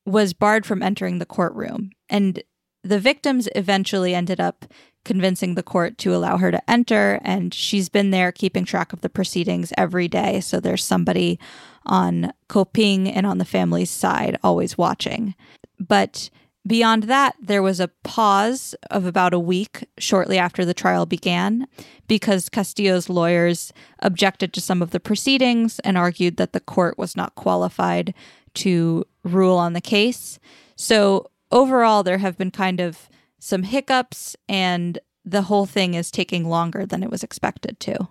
was 0.06 0.34
barred 0.34 0.66
from 0.66 0.84
entering 0.84 1.20
the 1.20 1.26
courtroom. 1.26 1.92
And 2.10 2.44
the 2.84 3.00
victims 3.00 3.48
eventually 3.56 4.14
ended 4.14 4.42
up 4.42 4.66
convincing 5.06 5.56
the 5.56 5.64
court 5.64 5.98
to 6.00 6.14
allow 6.14 6.38
her 6.38 6.52
to 6.52 6.70
enter, 6.70 7.20
and 7.24 7.54
she's 7.54 7.88
been 7.88 8.12
there 8.12 8.32
keeping 8.32 8.66
track 8.66 8.92
of 8.92 9.02
the 9.02 9.10
proceedings 9.10 9.72
every 9.78 10.08
day. 10.08 10.42
So 10.42 10.60
there's 10.60 10.84
somebody 10.84 11.40
on 11.86 12.34
COPINH 12.50 13.08
and 13.16 13.26
on 13.26 13.38
the 13.38 13.46
family's 13.46 13.92
side 13.92 14.38
always 14.44 14.78
watching. 14.78 15.36
But 15.80 16.30
Beyond 16.68 17.04
that, 17.04 17.36
there 17.40 17.62
was 17.62 17.80
a 17.80 17.90
pause 18.04 18.74
of 18.90 19.06
about 19.06 19.36
a 19.36 19.40
week 19.40 19.88
shortly 20.00 20.40
after 20.40 20.66
the 20.66 20.74
trial 20.74 21.06
began 21.06 21.68
because 22.08 22.50
Castillo's 22.50 23.08
lawyers 23.08 23.72
objected 24.00 24.52
to 24.54 24.62
some 24.62 24.82
of 24.82 24.90
the 24.90 25.00
proceedings 25.00 25.78
and 25.80 25.96
argued 25.96 26.38
that 26.38 26.54
the 26.54 26.60
court 26.60 26.98
was 26.98 27.16
not 27.16 27.36
qualified 27.36 28.16
to 28.56 29.06
rule 29.24 29.58
on 29.58 29.74
the 29.74 29.82
case. 29.82 30.40
So, 30.76 31.30
overall, 31.52 32.02
there 32.02 32.18
have 32.18 32.38
been 32.38 32.52
kind 32.52 32.80
of 32.80 33.10
some 33.40 33.64
hiccups, 33.64 34.36
and 34.48 35.00
the 35.24 35.44
whole 35.44 35.66
thing 35.66 35.94
is 35.94 36.12
taking 36.12 36.48
longer 36.48 36.86
than 36.86 37.04
it 37.04 37.10
was 37.10 37.24
expected 37.24 37.80
to. 37.82 38.08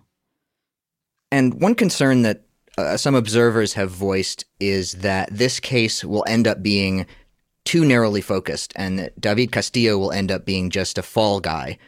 And 1.31 1.61
one 1.61 1.75
concern 1.75 2.23
that 2.23 2.43
uh, 2.77 2.97
some 2.97 3.15
observers 3.15 3.75
have 3.75 3.91
voiced 3.91 4.45
is 4.61 4.93
that 4.93 5.29
this 5.31 5.61
case 5.61 6.05
will 6.05 6.25
end 6.27 6.47
up 6.47 6.63
being 6.63 7.07
too 7.65 7.85
narrowly 7.85 8.21
focused, 8.21 8.73
and 8.77 8.99
that 8.99 9.21
David 9.21 9.51
Castillo 9.51 9.97
will 9.97 10.13
end 10.13 10.31
up 10.31 10.45
being 10.45 10.71
just 10.71 10.99
a 10.99 11.03
fall 11.03 11.41
guy. 11.41 11.79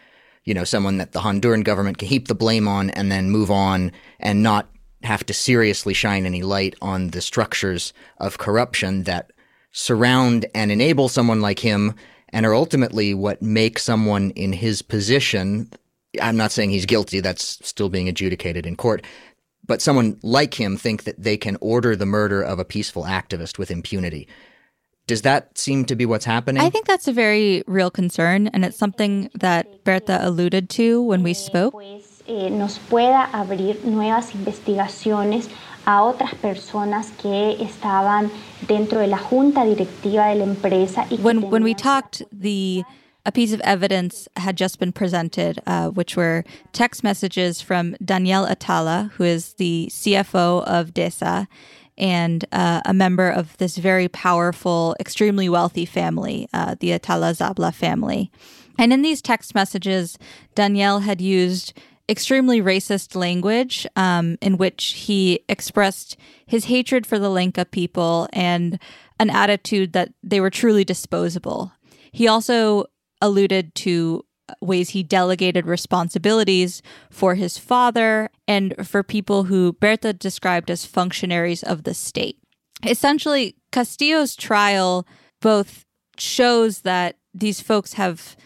You 0.45 0.55
know, 0.55 0.65
someone 0.65 0.99
that 0.99 1.13
the 1.13 1.21
Honduran 1.21 1.65
government 1.65 1.99
can 1.99 2.09
heap 2.09 2.29
the 2.29 2.35
blame 2.35 2.67
on 2.67 2.91
and 2.91 3.11
then 3.11 3.31
move 3.31 3.51
on 3.51 3.93
and 4.19 4.43
not 4.43 4.71
have 5.03 5.27
to 5.27 5.35
seriously 5.35 5.93
shine 5.93 6.25
any 6.25 6.43
light 6.43 6.75
on 6.81 7.09
the 7.09 7.21
structures 7.21 7.93
of 8.19 8.39
corruption 8.39 9.05
that 9.05 9.33
surround 9.73 10.47
and 10.55 10.73
enable 10.73 11.09
someone 11.09 11.41
like 11.41 11.59
him 11.59 11.95
and 12.31 12.47
are 12.47 12.55
ultimately 12.55 13.15
what 13.15 13.43
make 13.43 13.79
someone 13.79 14.31
in 14.31 14.53
his 14.53 14.83
position. 14.83 15.71
I'm 16.21 16.37
not 16.37 16.53
saying 16.53 16.71
he's 16.71 16.87
guilty, 16.87 17.21
that's 17.21 17.67
still 17.67 17.89
being 17.89 18.09
adjudicated 18.09 18.67
in 18.67 18.77
court. 18.77 19.05
But 19.67 19.83
someone 19.83 20.19
like 20.23 20.55
him 20.55 20.77
think 20.77 21.05
that 21.05 21.21
they 21.21 21.37
can 21.37 21.57
order 21.61 21.97
the 21.97 22.07
murder 22.07 22.41
of 22.43 22.59
a 22.59 22.65
peaceful 22.65 23.05
activist 23.05 23.59
with 23.59 23.71
impunity. 23.71 24.29
Does 25.07 25.23
that 25.23 25.57
seem 25.57 25.85
to 25.87 25.95
be 25.95 26.05
what's 26.05 26.25
happening? 26.25 26.63
I 26.63 26.71
think 26.71 26.87
that's 26.87 27.07
a 27.07 27.13
very 27.13 27.63
real 27.67 27.91
concern, 27.91 28.49
and 28.49 28.65
it's 28.65 28.77
something 28.77 29.31
that 29.35 29.85
Berta 29.85 30.19
alluded 30.21 30.69
to 30.71 31.03
when 31.03 31.23
we 31.23 31.33
spoke. 31.33 31.75
Eh, 32.29 32.51
nos 32.51 32.81
pueda 32.81 33.25
abrir 33.33 33.85
nuevas 33.85 34.35
investigaciones 34.35 35.49
a 35.85 36.03
otras 36.03 36.35
personas 36.35 37.13
que 37.23 37.63
estaban 37.63 38.33
dentro 38.67 38.99
de 38.99 39.07
la 39.07 39.19
junta 39.19 39.65
directiva 39.65 40.27
de 40.27 40.35
la 40.35 40.45
empresa. 40.45 41.07
Y 41.09 41.19
when, 41.23 41.51
when 41.51 41.63
we 41.63 41.73
talked, 41.73 42.25
the 42.33 42.83
a 43.25 43.31
piece 43.31 43.53
of 43.53 43.61
evidence 43.61 44.29
had 44.37 44.57
just 44.57 44.81
been 44.81 44.91
presented, 44.93 45.61
uh, 45.69 45.89
which 45.91 46.17
were 46.17 46.45
text 46.73 47.05
messages 47.05 47.61
from 47.61 47.97
Daniel 48.05 48.45
Atala, 48.45 49.13
who 49.15 49.25
is 49.25 49.55
the 49.55 49.89
CFO 49.93 50.65
of 50.65 50.95
DESA, 50.95 51.47
and 51.99 52.45
uh, 52.53 52.81
a 52.85 52.93
member 52.93 53.29
of 53.31 53.57
this 53.59 53.77
very 53.77 54.09
powerful, 54.09 54.97
extremely 54.99 55.49
wealthy 55.49 55.85
family, 55.85 56.49
uh, 56.53 56.75
the 56.79 56.93
Atala 56.93 57.33
Zablah 57.33 57.75
family. 57.75 58.31
And 58.79 58.93
in 58.93 59.03
these 59.03 59.23
text 59.23 59.55
messages, 59.55 60.19
Daniel 60.55 61.01
had 61.01 61.21
used 61.21 61.73
extremely 62.09 62.61
racist 62.61 63.17
language 63.17 63.87
um, 63.97 64.39
in 64.41 64.57
which 64.57 64.93
he 64.93 65.41
expressed 65.49 66.17
his 66.47 66.67
hatred 66.67 67.07
for 67.07 67.19
the 67.19 67.29
Lenca 67.29 67.69
people 67.71 68.29
and 68.33 68.81
an 69.19 69.31
attitude 69.31 69.93
that 69.93 70.13
they 70.23 70.41
were 70.41 70.51
truly 70.51 70.85
disposable. 70.85 71.73
He 72.13 72.29
also 72.29 72.87
alluded 73.21 73.75
to 73.77 74.25
ways 74.61 74.91
he 74.91 75.03
delegated 75.03 75.67
responsibilities 75.67 76.83
for 77.11 77.35
his 77.35 77.59
father 77.59 78.31
and 78.47 78.75
for 78.87 79.03
people 79.03 79.45
who 79.45 79.73
Berta 79.73 80.13
described 80.13 80.71
as 80.71 80.85
functionaries 80.85 81.63
of 81.63 81.83
the 81.83 81.95
state. 81.95 82.39
Essentially, 82.85 83.57
Castillo's 83.73 84.37
trial 84.37 85.07
both 85.41 85.85
shows 86.19 86.83
that 86.83 87.17
these 87.35 87.61
folks 87.61 87.95
have 87.95 88.37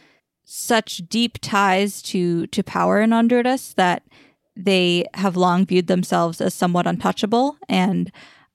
such 0.52 0.98
deep 1.08 1.38
ties 1.40 2.02
to 2.02 2.46
to 2.48 2.62
power 2.64 3.00
in 3.00 3.12
Honduras 3.12 3.72
that 3.74 4.02
they 4.56 5.06
have 5.14 5.36
long 5.36 5.64
viewed 5.64 5.86
themselves 5.86 6.40
as 6.40 6.54
somewhat 6.54 6.86
untouchable 6.86 7.56
and 7.68 8.10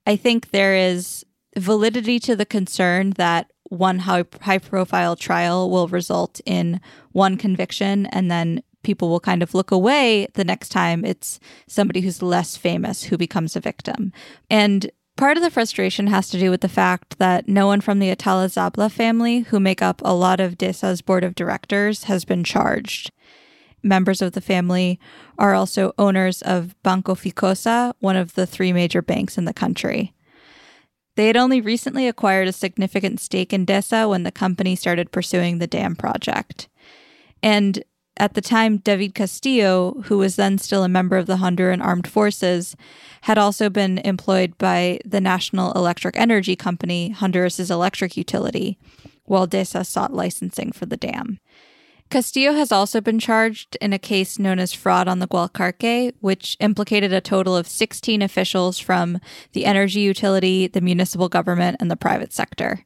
I 0.06 0.18
think 0.18 0.52
there 0.52 0.76
is 0.76 1.26
validity 1.58 2.20
to 2.20 2.36
the 2.36 2.46
concern 2.46 3.12
that 3.12 3.52
one 3.70 4.00
high, 4.00 4.26
high 4.42 4.58
profile 4.60 5.16
trial 5.16 5.70
will 5.70 5.88
result 5.88 6.42
in 6.46 6.80
one 7.14 7.38
conviction 7.38 8.06
and 8.08 8.30
then 8.30 8.62
people 8.84 9.10
will 9.10 9.20
kind 9.20 9.42
of 9.42 9.56
look 9.56 9.72
away 9.72 10.28
the 10.34 10.44
next 10.44 10.70
time 10.70 11.04
it's 11.04 11.40
somebody 11.68 12.02
who's 12.02 12.22
less 12.22 12.56
famous 12.56 13.04
who 13.04 13.18
becomes 13.18 13.56
a 13.56 13.60
victim. 13.60 14.12
And 14.50 14.92
part 15.16 15.38
of 15.38 15.44
the 15.44 15.52
frustration 15.52 16.08
has 16.08 16.30
to 16.30 16.40
do 16.40 16.52
with 16.52 16.62
the 16.62 16.70
fact 16.70 17.18
that 17.20 17.48
no 17.48 17.68
one 17.68 17.82
from 17.82 18.00
the 18.00 18.10
Atala 18.10 18.48
Zablah 18.48 18.92
family, 18.92 19.40
who 19.40 19.60
make 19.60 19.82
up 19.82 20.02
a 20.04 20.14
lot 20.14 20.40
of 20.40 20.58
DESA's 20.58 21.02
board 21.02 21.24
of 21.24 21.36
directors, 21.36 22.06
has 22.06 22.26
been 22.26 22.44
charged. 22.44 23.12
Members 23.82 24.22
of 24.22 24.34
the 24.34 24.42
family 24.42 25.00
are 25.38 25.54
also 25.54 25.94
owners 25.98 26.42
of 26.42 26.76
Banco 26.84 27.16
Ficohsa, 27.16 27.94
one 28.00 28.16
of 28.16 28.34
the 28.34 28.48
three 28.48 28.74
major 28.74 29.02
banks 29.02 29.38
in 29.38 29.46
the 29.46 29.54
country. 29.54 30.14
They 31.16 31.28
had 31.28 31.38
only 31.38 31.62
recently 31.62 32.08
acquired 32.08 32.48
a 32.48 32.52
significant 32.52 33.20
stake 33.20 33.54
in 33.54 33.66
DESA 33.66 34.10
when 34.10 34.24
the 34.24 34.32
company 34.32 34.76
started 34.76 35.12
pursuing 35.12 35.60
the 35.60 35.68
dam 35.68 35.96
project. 35.96 36.68
And 37.42 37.84
at 38.18 38.34
the 38.34 38.42
time, 38.42 38.78
David 38.78 39.14
Castillo, 39.14 40.02
who 40.06 40.18
was 40.18 40.36
then 40.36 40.58
still 40.58 40.84
a 40.84 40.90
member 40.90 41.18
of 41.18 41.26
the 41.26 41.38
Honduran 41.38 41.84
Armed 41.84 42.08
Forces, 42.08 42.76
had 43.22 43.38
also 43.38 43.70
been 43.70 43.98
employed 44.00 44.58
by 44.58 45.00
the 45.06 45.22
National 45.22 45.74
Electric 45.74 46.18
Energy 46.18 46.56
Company, 46.56 47.14
Honduras's 47.16 47.72
electric 47.72 48.16
utility, 48.16 48.78
while 49.26 49.48
DESA 49.48 49.86
sought 49.86 50.14
licensing 50.14 50.72
for 50.72 50.86
the 50.86 50.98
dam. 50.98 51.40
Castillo 52.10 52.54
has 52.54 52.72
also 52.72 53.02
been 53.02 53.20
charged 53.20 53.78
in 53.82 53.92
a 53.92 54.00
case 54.00 54.38
known 54.38 54.60
as 54.60 54.74
fraud 54.74 55.08
on 55.08 55.20
the 55.20 55.28
Gualcarque, 55.28 56.14
which 56.20 56.56
implicated 56.60 57.12
a 57.12 57.20
total 57.20 57.56
of 57.56 57.68
16 57.68 58.22
officials 58.22 58.80
from 58.80 59.20
the 59.54 59.66
energy 59.66 60.02
utility, 60.02 60.68
the 60.68 60.82
municipal 60.82 61.30
government, 61.30 61.78
and 61.80 61.90
the 61.90 61.96
private 61.96 62.32
sector. 62.32 62.86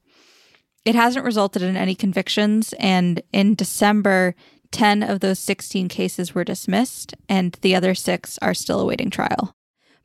It 0.85 0.95
hasn't 0.95 1.25
resulted 1.25 1.61
in 1.61 1.75
any 1.75 1.95
convictions, 1.95 2.73
and 2.79 3.21
in 3.33 3.55
December, 3.55 4.35
10 4.71 5.03
of 5.03 5.19
those 5.19 5.39
16 5.39 5.87
cases 5.87 6.33
were 6.33 6.43
dismissed, 6.43 7.13
and 7.27 7.57
the 7.61 7.75
other 7.75 7.95
six 7.95 8.37
are 8.41 8.53
still 8.53 8.79
awaiting 8.79 9.09
trial. 9.09 9.55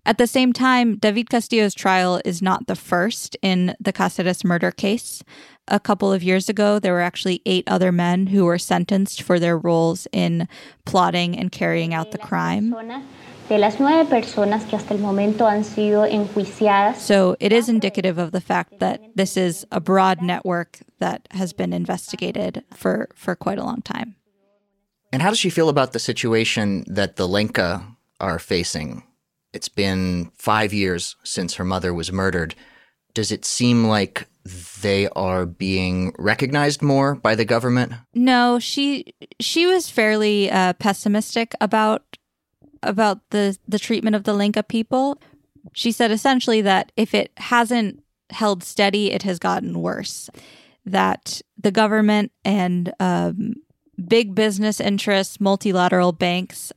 At 0.06 0.18
the 0.18 0.26
same 0.26 0.52
time, 0.52 0.96
David 0.96 1.30
Castillo's 1.30 1.74
trial 1.74 2.20
is 2.24 2.42
not 2.42 2.66
the 2.66 2.76
first 2.76 3.36
in 3.40 3.74
the 3.80 3.92
Cáceres 3.92 4.44
murder 4.44 4.70
case. 4.70 5.22
A 5.68 5.80
couple 5.80 6.12
of 6.12 6.22
years 6.22 6.50
ago, 6.50 6.78
there 6.78 6.92
were 6.92 7.00
actually 7.00 7.40
eight 7.46 7.64
other 7.66 7.90
men 7.90 8.26
who 8.26 8.44
were 8.44 8.58
sentenced 8.58 9.22
for 9.22 9.40
their 9.40 9.56
roles 9.56 10.06
in 10.12 10.46
plotting 10.84 11.38
and 11.38 11.50
carrying 11.50 11.94
out 11.94 12.10
the 12.10 12.18
crime. 12.18 12.74
So 16.94 17.36
it 17.40 17.52
is 17.52 17.68
indicative 17.68 18.18
of 18.18 18.32
the 18.32 18.40
fact 18.40 18.78
that 18.80 19.00
this 19.14 19.36
is 19.36 19.66
a 19.70 19.80
broad 19.80 20.22
network 20.22 20.80
that 20.98 21.28
has 21.30 21.52
been 21.52 21.72
investigated 21.72 22.64
for, 22.72 23.08
for 23.14 23.34
quite 23.34 23.58
a 23.58 23.64
long 23.64 23.82
time. 23.82 24.16
And 25.14 25.22
how 25.22 25.28
does 25.28 25.38
she 25.38 25.48
feel 25.48 25.68
about 25.68 25.92
the 25.92 26.00
situation 26.00 26.82
that 26.88 27.14
the 27.14 27.28
Lenca 27.28 27.86
are 28.18 28.40
facing? 28.40 29.04
It's 29.52 29.68
been 29.68 30.32
five 30.34 30.74
years 30.74 31.14
since 31.22 31.54
her 31.54 31.64
mother 31.64 31.94
was 31.94 32.10
murdered. 32.10 32.56
Does 33.14 33.30
it 33.30 33.44
seem 33.44 33.84
like 33.84 34.26
they 34.82 35.08
are 35.10 35.46
being 35.46 36.16
recognized 36.18 36.82
more 36.82 37.14
by 37.14 37.36
the 37.36 37.44
government? 37.44 37.92
No, 38.12 38.58
she 38.58 39.14
she 39.38 39.66
was 39.66 39.88
fairly 39.88 40.50
uh, 40.50 40.72
pessimistic 40.72 41.54
about 41.60 42.16
about 42.82 43.20
the 43.30 43.56
the 43.68 43.78
treatment 43.78 44.16
of 44.16 44.24
the 44.24 44.34
Lenca 44.34 44.66
people. 44.66 45.22
She 45.74 45.92
said 45.92 46.10
essentially 46.10 46.60
that 46.62 46.90
if 46.96 47.14
it 47.14 47.30
hasn't 47.36 48.02
held 48.30 48.64
steady, 48.64 49.12
it 49.12 49.22
has 49.22 49.38
gotten 49.38 49.80
worse. 49.80 50.28
That 50.84 51.40
the 51.56 51.70
government 51.70 52.32
and 52.44 52.92
um, 52.98 53.54
big 54.06 54.34
business 54.34 54.80
interests, 54.80 55.40
multilateral 55.40 56.12
banks, 56.12 56.72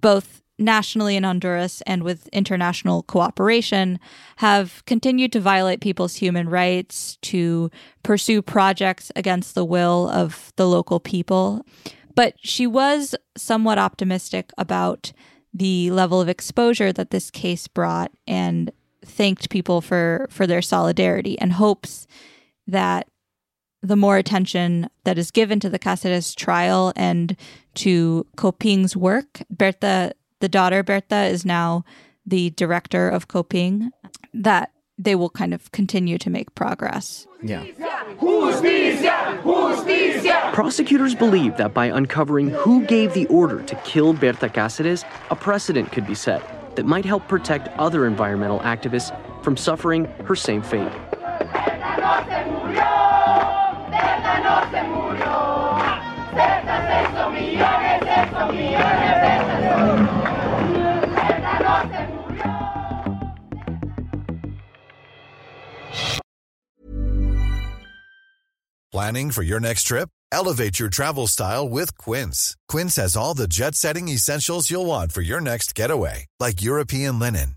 both 0.00 0.42
nationally 0.58 1.16
in 1.16 1.22
Honduras 1.22 1.82
and 1.86 2.02
with 2.02 2.28
international 2.28 3.02
cooperation, 3.02 3.98
have 4.36 4.82
continued 4.86 5.32
to 5.32 5.40
violate 5.40 5.80
people's 5.80 6.16
human 6.16 6.48
rights, 6.48 7.18
to 7.22 7.70
pursue 8.02 8.40
projects 8.40 9.12
against 9.14 9.54
the 9.54 9.64
will 9.64 10.08
of 10.08 10.52
the 10.56 10.66
local 10.66 10.98
people. 10.98 11.64
But 12.14 12.34
she 12.38 12.66
was 12.66 13.14
somewhat 13.36 13.78
optimistic 13.78 14.50
about 14.56 15.12
the 15.52 15.90
level 15.90 16.20
of 16.20 16.28
exposure 16.28 16.92
that 16.92 17.10
this 17.10 17.30
case 17.30 17.68
brought 17.68 18.12
and 18.26 18.70
thanked 19.04 19.50
people 19.50 19.80
for 19.80 20.26
for 20.30 20.46
their 20.46 20.62
solidarity 20.62 21.38
and 21.38 21.52
hopes 21.52 22.06
that 22.66 23.06
the 23.86 23.96
more 23.96 24.16
attention 24.16 24.88
that 25.04 25.16
is 25.16 25.30
given 25.30 25.60
to 25.60 25.70
the 25.70 25.78
Cáceres 25.78 26.34
trial 26.34 26.92
and 26.96 27.36
to 27.74 28.26
COPINH's 28.36 28.96
work, 28.96 29.42
Berta, 29.48 30.12
the 30.40 30.48
daughter 30.48 30.82
Berta, 30.82 31.24
is 31.24 31.44
now 31.44 31.84
the 32.26 32.50
director 32.50 33.08
of 33.08 33.28
COPINH, 33.28 33.90
that 34.34 34.72
they 34.98 35.14
will 35.14 35.30
kind 35.30 35.54
of 35.54 35.70
continue 35.72 36.18
to 36.18 36.30
make 36.30 36.54
progress. 36.54 37.26
Yeah. 37.42 37.64
Justicia! 38.20 39.40
Justicia! 39.44 40.50
Prosecutors 40.52 41.14
believe 41.14 41.56
that 41.58 41.72
by 41.72 41.86
uncovering 41.86 42.50
who 42.50 42.84
gave 42.86 43.14
the 43.14 43.26
order 43.26 43.62
to 43.62 43.74
kill 43.76 44.14
Berta 44.14 44.48
Cáceres, 44.48 45.04
a 45.30 45.36
precedent 45.36 45.92
could 45.92 46.06
be 46.06 46.14
set 46.14 46.42
that 46.74 46.86
might 46.86 47.04
help 47.04 47.28
protect 47.28 47.68
other 47.78 48.06
environmental 48.06 48.58
activists 48.60 49.14
from 49.44 49.56
suffering 49.56 50.06
her 50.24 50.34
same 50.34 50.62
fate. 50.62 50.92
Planning 68.92 69.30
for 69.30 69.42
your 69.42 69.60
next 69.60 69.82
trip? 69.82 70.08
Elevate 70.32 70.78
your 70.80 70.88
travel 70.88 71.26
style 71.26 71.68
with 71.68 71.98
Quince. 71.98 72.56
Quince 72.66 72.96
has 72.96 73.14
all 73.14 73.34
the 73.34 73.46
jet 73.46 73.74
setting 73.74 74.08
essentials 74.08 74.70
you'll 74.70 74.86
want 74.86 75.12
for 75.12 75.20
your 75.20 75.40
next 75.40 75.74
getaway, 75.74 76.26
like 76.40 76.62
European 76.62 77.18
linen, 77.18 77.56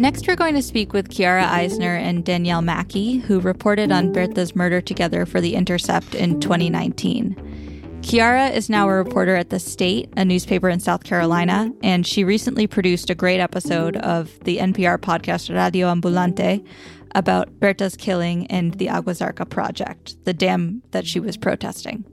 Next, 0.00 0.26
we're 0.26 0.34
going 0.34 0.54
to 0.54 0.62
speak 0.62 0.94
with 0.94 1.10
Chiara 1.10 1.46
Eisner 1.46 1.94
and 1.94 2.24
Danielle 2.24 2.62
Mackey, 2.62 3.18
who 3.18 3.38
reported 3.38 3.92
on 3.92 4.14
Berta's 4.14 4.56
murder 4.56 4.80
together 4.80 5.26
for 5.26 5.42
The 5.42 5.54
Intercept 5.54 6.14
in 6.14 6.40
2019. 6.40 8.00
Chiara 8.00 8.48
is 8.48 8.70
now 8.70 8.88
a 8.88 8.94
reporter 8.94 9.36
at 9.36 9.50
The 9.50 9.58
State, 9.58 10.10
a 10.16 10.24
newspaper 10.24 10.70
in 10.70 10.80
South 10.80 11.04
Carolina, 11.04 11.70
and 11.82 12.06
she 12.06 12.24
recently 12.24 12.66
produced 12.66 13.10
a 13.10 13.14
great 13.14 13.40
episode 13.40 13.98
of 13.98 14.40
the 14.44 14.56
NPR 14.56 14.96
podcast 14.96 15.54
Radio 15.54 15.88
Ambulante 15.88 16.66
about 17.14 17.60
Berta's 17.60 17.94
killing 17.94 18.46
and 18.46 18.72
the 18.78 18.88
Agua 18.88 19.12
Zarca 19.12 19.46
project, 19.46 20.16
the 20.24 20.32
dam 20.32 20.80
that 20.92 21.06
she 21.06 21.20
was 21.20 21.36
protesting. 21.36 22.06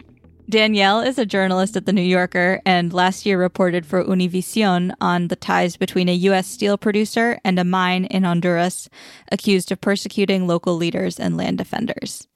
Danielle 0.49 1.01
is 1.01 1.17
a 1.17 1.25
journalist 1.25 1.75
at 1.75 1.86
The 1.86 1.91
New 1.91 2.01
Yorker 2.01 2.62
and 2.65 2.93
last 2.93 3.25
year 3.25 3.38
reported 3.38 3.86
for 3.86 4.01
Univision 4.05 4.93
on 5.01 5.27
the 5.27 5.36
ties 5.36 5.75
between 5.75 6.07
a 6.07 6.13
U.S. 6.13 6.47
steel 6.47 6.77
producer 6.77 7.38
and 7.43 7.60
a 7.60 7.65
mine 7.65 8.05
in 8.05 8.23
Honduras 8.23 8.88
accused 9.29 9.73
of 9.73 9.81
persecuting 9.81 10.47
local 10.47 10.77
leaders 10.77 11.19
and 11.19 11.36
land 11.36 11.57
defenders. 11.57 12.29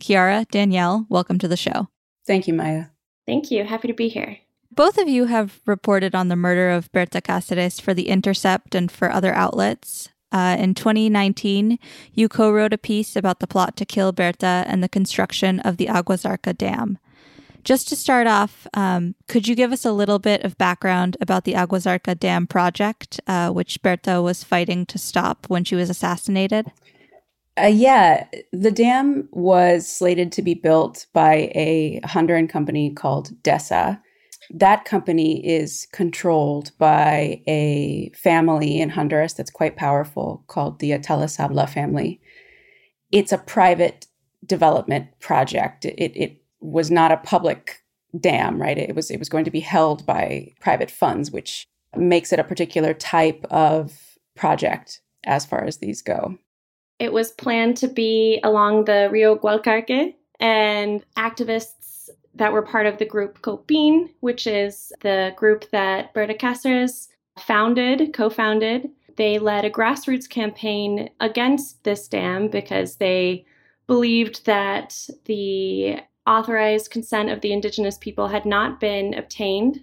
Chiara, 0.00 0.46
Danielle, 0.50 1.04
welcome 1.10 1.38
to 1.40 1.46
the 1.46 1.58
show. 1.58 1.88
Thank 2.26 2.48
you, 2.48 2.54
Maia. 2.54 2.86
Thank 3.26 3.50
you. 3.50 3.64
Happy 3.64 3.88
to 3.88 3.94
be 3.94 4.08
here. 4.08 4.38
Both 4.72 4.96
of 4.96 5.06
you 5.06 5.26
have 5.26 5.60
reported 5.66 6.14
on 6.14 6.28
the 6.28 6.36
murder 6.36 6.70
of 6.70 6.90
Berta 6.90 7.20
Cáceres 7.20 7.82
for 7.82 7.92
The 7.92 8.08
Intercept 8.08 8.74
and 8.74 8.90
for 8.90 9.12
other 9.12 9.34
outlets. 9.34 10.08
Uh, 10.32 10.56
in 10.58 10.72
2019, 10.72 11.78
you 12.14 12.30
co 12.30 12.50
wrote 12.50 12.72
a 12.72 12.78
piece 12.78 13.14
about 13.14 13.40
the 13.40 13.46
plot 13.46 13.76
to 13.76 13.84
kill 13.84 14.12
Berta 14.12 14.64
and 14.66 14.82
the 14.82 14.88
construction 14.88 15.60
of 15.60 15.76
the 15.76 15.90
Agua 15.90 16.16
Zarca 16.16 16.56
Dam. 16.56 16.96
Just 17.68 17.86
to 17.88 17.96
start 17.96 18.26
off, 18.26 18.66
um, 18.72 19.14
could 19.28 19.46
you 19.46 19.54
give 19.54 19.72
us 19.72 19.84
a 19.84 19.92
little 19.92 20.18
bit 20.18 20.42
of 20.42 20.56
background 20.56 21.18
about 21.20 21.44
the 21.44 21.54
Agua 21.54 21.80
Zarca 21.80 22.18
Dam 22.18 22.46
project, 22.46 23.20
uh, 23.26 23.50
which 23.50 23.82
Berta 23.82 24.22
was 24.22 24.42
fighting 24.42 24.86
to 24.86 24.96
stop 24.96 25.44
when 25.50 25.64
she 25.64 25.74
was 25.74 25.90
assassinated? 25.90 26.72
Uh, 27.60 27.66
yeah, 27.66 28.26
the 28.54 28.70
dam 28.70 29.28
was 29.32 29.86
slated 29.86 30.32
to 30.32 30.40
be 30.40 30.54
built 30.54 31.04
by 31.12 31.52
a 31.54 32.00
Honduran 32.04 32.48
company 32.48 32.90
called 32.90 33.32
DESA. 33.42 34.00
That 34.48 34.86
company 34.86 35.46
is 35.46 35.86
controlled 35.92 36.70
by 36.78 37.42
a 37.46 38.10
family 38.14 38.80
in 38.80 38.88
Honduras 38.88 39.34
that's 39.34 39.50
quite 39.50 39.76
powerful 39.76 40.42
called 40.46 40.78
the 40.78 40.92
Atala 40.92 41.26
Zablah 41.26 41.68
family. 41.68 42.18
It's 43.12 43.30
a 43.30 43.36
private 43.36 44.06
development 44.46 45.08
project. 45.20 45.84
It, 45.84 46.16
it 46.16 46.38
was 46.60 46.90
not 46.90 47.12
a 47.12 47.18
public 47.18 47.82
dam, 48.18 48.60
right? 48.60 48.78
It 48.78 48.94
was 48.94 49.10
it 49.10 49.18
was 49.18 49.28
going 49.28 49.44
to 49.44 49.50
be 49.50 49.60
held 49.60 50.06
by 50.06 50.52
private 50.60 50.90
funds, 50.90 51.30
which 51.30 51.66
makes 51.96 52.32
it 52.32 52.38
a 52.38 52.44
particular 52.44 52.94
type 52.94 53.44
of 53.50 54.18
project 54.36 55.00
as 55.24 55.44
far 55.44 55.64
as 55.64 55.78
these 55.78 56.02
go. 56.02 56.38
It 56.98 57.12
was 57.12 57.30
planned 57.32 57.76
to 57.78 57.88
be 57.88 58.40
along 58.42 58.84
the 58.84 59.08
Rio 59.10 59.36
Gualcarque, 59.36 60.14
and 60.40 61.04
activists 61.16 62.10
that 62.34 62.52
were 62.52 62.62
part 62.62 62.86
of 62.86 62.98
the 62.98 63.04
group 63.04 63.42
COPINH, 63.42 64.10
which 64.20 64.46
is 64.46 64.92
the 65.00 65.32
group 65.36 65.68
that 65.70 66.14
Berta 66.14 66.34
Cáceres 66.34 67.08
founded, 67.38 68.12
co-founded. 68.12 68.90
They 69.16 69.38
led 69.38 69.64
a 69.64 69.70
grassroots 69.70 70.28
campaign 70.28 71.10
against 71.20 71.82
this 71.82 72.06
dam 72.06 72.48
because 72.48 72.96
they 72.96 73.44
believed 73.88 74.46
that 74.46 75.08
the 75.24 76.00
authorized 76.28 76.90
consent 76.90 77.30
of 77.30 77.40
the 77.40 77.52
indigenous 77.52 77.98
people 77.98 78.28
had 78.28 78.44
not 78.44 78.78
been 78.78 79.14
obtained. 79.14 79.82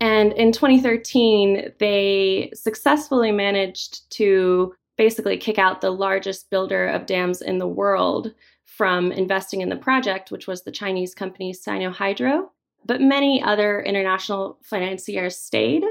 And 0.00 0.32
in 0.34 0.52
2013, 0.52 1.72
they 1.78 2.50
successfully 2.54 3.32
managed 3.32 4.10
to 4.10 4.74
basically 4.98 5.36
kick 5.36 5.58
out 5.58 5.80
the 5.80 5.90
largest 5.90 6.50
builder 6.50 6.86
of 6.86 7.06
dams 7.06 7.40
in 7.40 7.58
the 7.58 7.66
world 7.66 8.34
from 8.64 9.10
investing 9.12 9.62
in 9.62 9.70
the 9.70 9.76
project, 9.76 10.30
which 10.30 10.46
was 10.46 10.62
the 10.62 10.70
Chinese 10.70 11.14
company 11.14 11.52
Sinohydro. 11.52 12.48
But 12.84 13.00
many 13.00 13.42
other 13.42 13.80
international 13.80 14.58
financiers 14.62 15.36
stayed. 15.36 15.84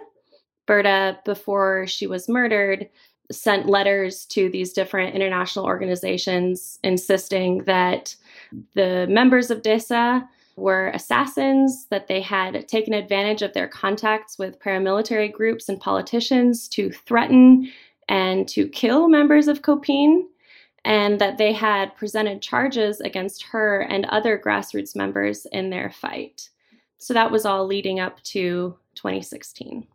Berta, 0.67 1.19
before 1.25 1.87
she 1.87 2.07
was 2.07 2.29
murdered, 2.29 2.89
sent 3.31 3.67
letters 3.67 4.25
to 4.27 4.49
these 4.49 4.71
different 4.71 5.15
international 5.15 5.65
organizations 5.65 6.79
insisting 6.83 7.59
that 7.63 8.15
the 8.73 9.07
members 9.09 9.51
of 9.51 9.61
DESA 9.61 10.27
were 10.55 10.89
assassins, 10.89 11.87
that 11.89 12.07
they 12.07 12.21
had 12.21 12.67
taken 12.67 12.93
advantage 12.93 13.41
of 13.41 13.53
their 13.53 13.67
contacts 13.67 14.37
with 14.37 14.59
paramilitary 14.59 15.31
groups 15.31 15.67
and 15.67 15.79
politicians 15.79 16.67
to 16.69 16.91
threaten 16.91 17.71
and 18.07 18.47
to 18.47 18.67
kill 18.69 19.09
members 19.09 19.47
of 19.47 19.61
COPINH, 19.61 20.23
and 20.85 21.19
that 21.19 21.37
they 21.37 21.51
had 21.51 21.95
presented 21.95 22.41
charges 22.41 23.01
against 23.01 23.43
her 23.43 23.81
and 23.81 24.05
other 24.05 24.37
grassroots 24.37 24.95
members 24.95 25.45
in 25.51 25.71
their 25.71 25.89
fight. 25.89 26.49
So 26.99 27.13
that 27.13 27.31
was 27.31 27.45
all 27.45 27.65
leading 27.65 27.99
up 27.99 28.21
to 28.23 28.77
2016. 28.95 29.87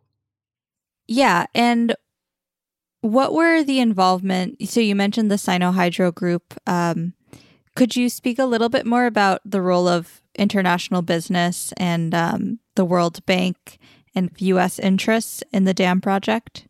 Yeah. 1.07 1.45
And 1.55 1.95
what 3.01 3.33
were 3.33 3.63
the 3.63 3.79
involvement? 3.79 4.69
So 4.69 4.79
you 4.79 4.95
mentioned 4.95 5.31
the 5.31 5.35
Sinohydro 5.35 6.13
group. 6.13 6.53
Um, 6.67 7.13
could 7.75 7.95
you 7.95 8.09
speak 8.09 8.39
a 8.39 8.45
little 8.45 8.69
bit 8.69 8.85
more 8.85 9.05
about 9.05 9.41
the 9.45 9.61
role 9.61 9.87
of 9.87 10.21
international 10.35 11.01
business 11.01 11.73
and 11.77 12.13
um, 12.13 12.59
the 12.75 12.85
World 12.85 13.25
Bank 13.25 13.77
and 14.13 14.31
U.S. 14.37 14.79
interests 14.79 15.43
in 15.51 15.63
the 15.63 15.73
dam 15.73 16.01
project? 16.01 16.67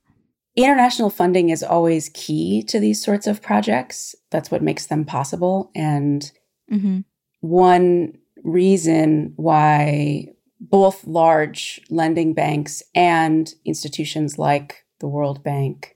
International 0.55 1.09
funding 1.09 1.49
is 1.49 1.63
always 1.63 2.09
key 2.13 2.61
to 2.63 2.79
these 2.79 3.03
sorts 3.03 3.25
of 3.25 3.41
projects. 3.41 4.15
That's 4.31 4.51
what 4.51 4.61
makes 4.61 4.87
them 4.87 5.05
possible. 5.05 5.71
And 5.73 6.29
mm-hmm. 6.71 6.99
one 7.39 8.17
reason 8.43 9.33
why 9.37 10.27
both 10.59 11.07
large 11.07 11.81
lending 11.89 12.33
banks 12.33 12.83
and 12.93 13.53
institutions 13.65 14.37
like 14.37 14.85
the 14.99 15.07
World 15.07 15.43
Bank 15.43 15.95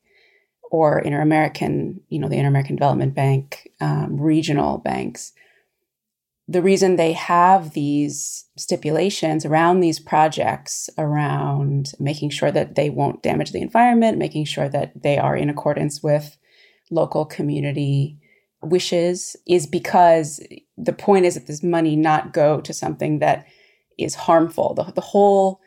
or 0.72 1.00
Inter-American, 1.00 2.02
you 2.10 2.20
know, 2.20 2.28
the 2.28 2.38
Inter-American 2.38 2.76
Development 2.76 3.14
Bank, 3.14 3.70
um, 3.82 4.20
regional 4.20 4.78
banks 4.80 5.32
the 6.48 6.62
reason 6.62 6.96
they 6.96 7.14
have 7.14 7.74
these 7.74 8.46
stipulations 8.56 9.46
around 9.46 9.80
these 9.80 10.00
projects 10.00 10.90
around 10.98 11.92
making 12.00 12.30
sure 12.30 12.52
that 12.52 12.76
they 12.76 12.90
won't 12.90 13.24
damage 13.24 13.52
the 13.52 13.62
environment, 13.62 14.18
making 14.18 14.46
sure 14.46 14.70
that 14.70 15.02
they 15.02 15.18
are 15.18 15.36
in 15.36 15.50
accordance 15.50 16.04
with 16.04 16.38
local 16.92 17.26
community 17.26 18.20
wishes 18.62 19.36
is 19.48 19.66
because 19.66 20.40
the 20.78 20.94
point 20.94 21.26
is 21.26 21.34
that 21.34 21.48
this 21.48 21.64
money 21.64 21.96
not 21.96 22.32
go 22.32 22.62
to 22.62 22.74
something 22.74 23.20
that 23.20 23.48
is 23.98 24.14
harmful. 24.14 24.76
The, 24.76 24.84
the 24.92 25.02
whole, 25.02 25.62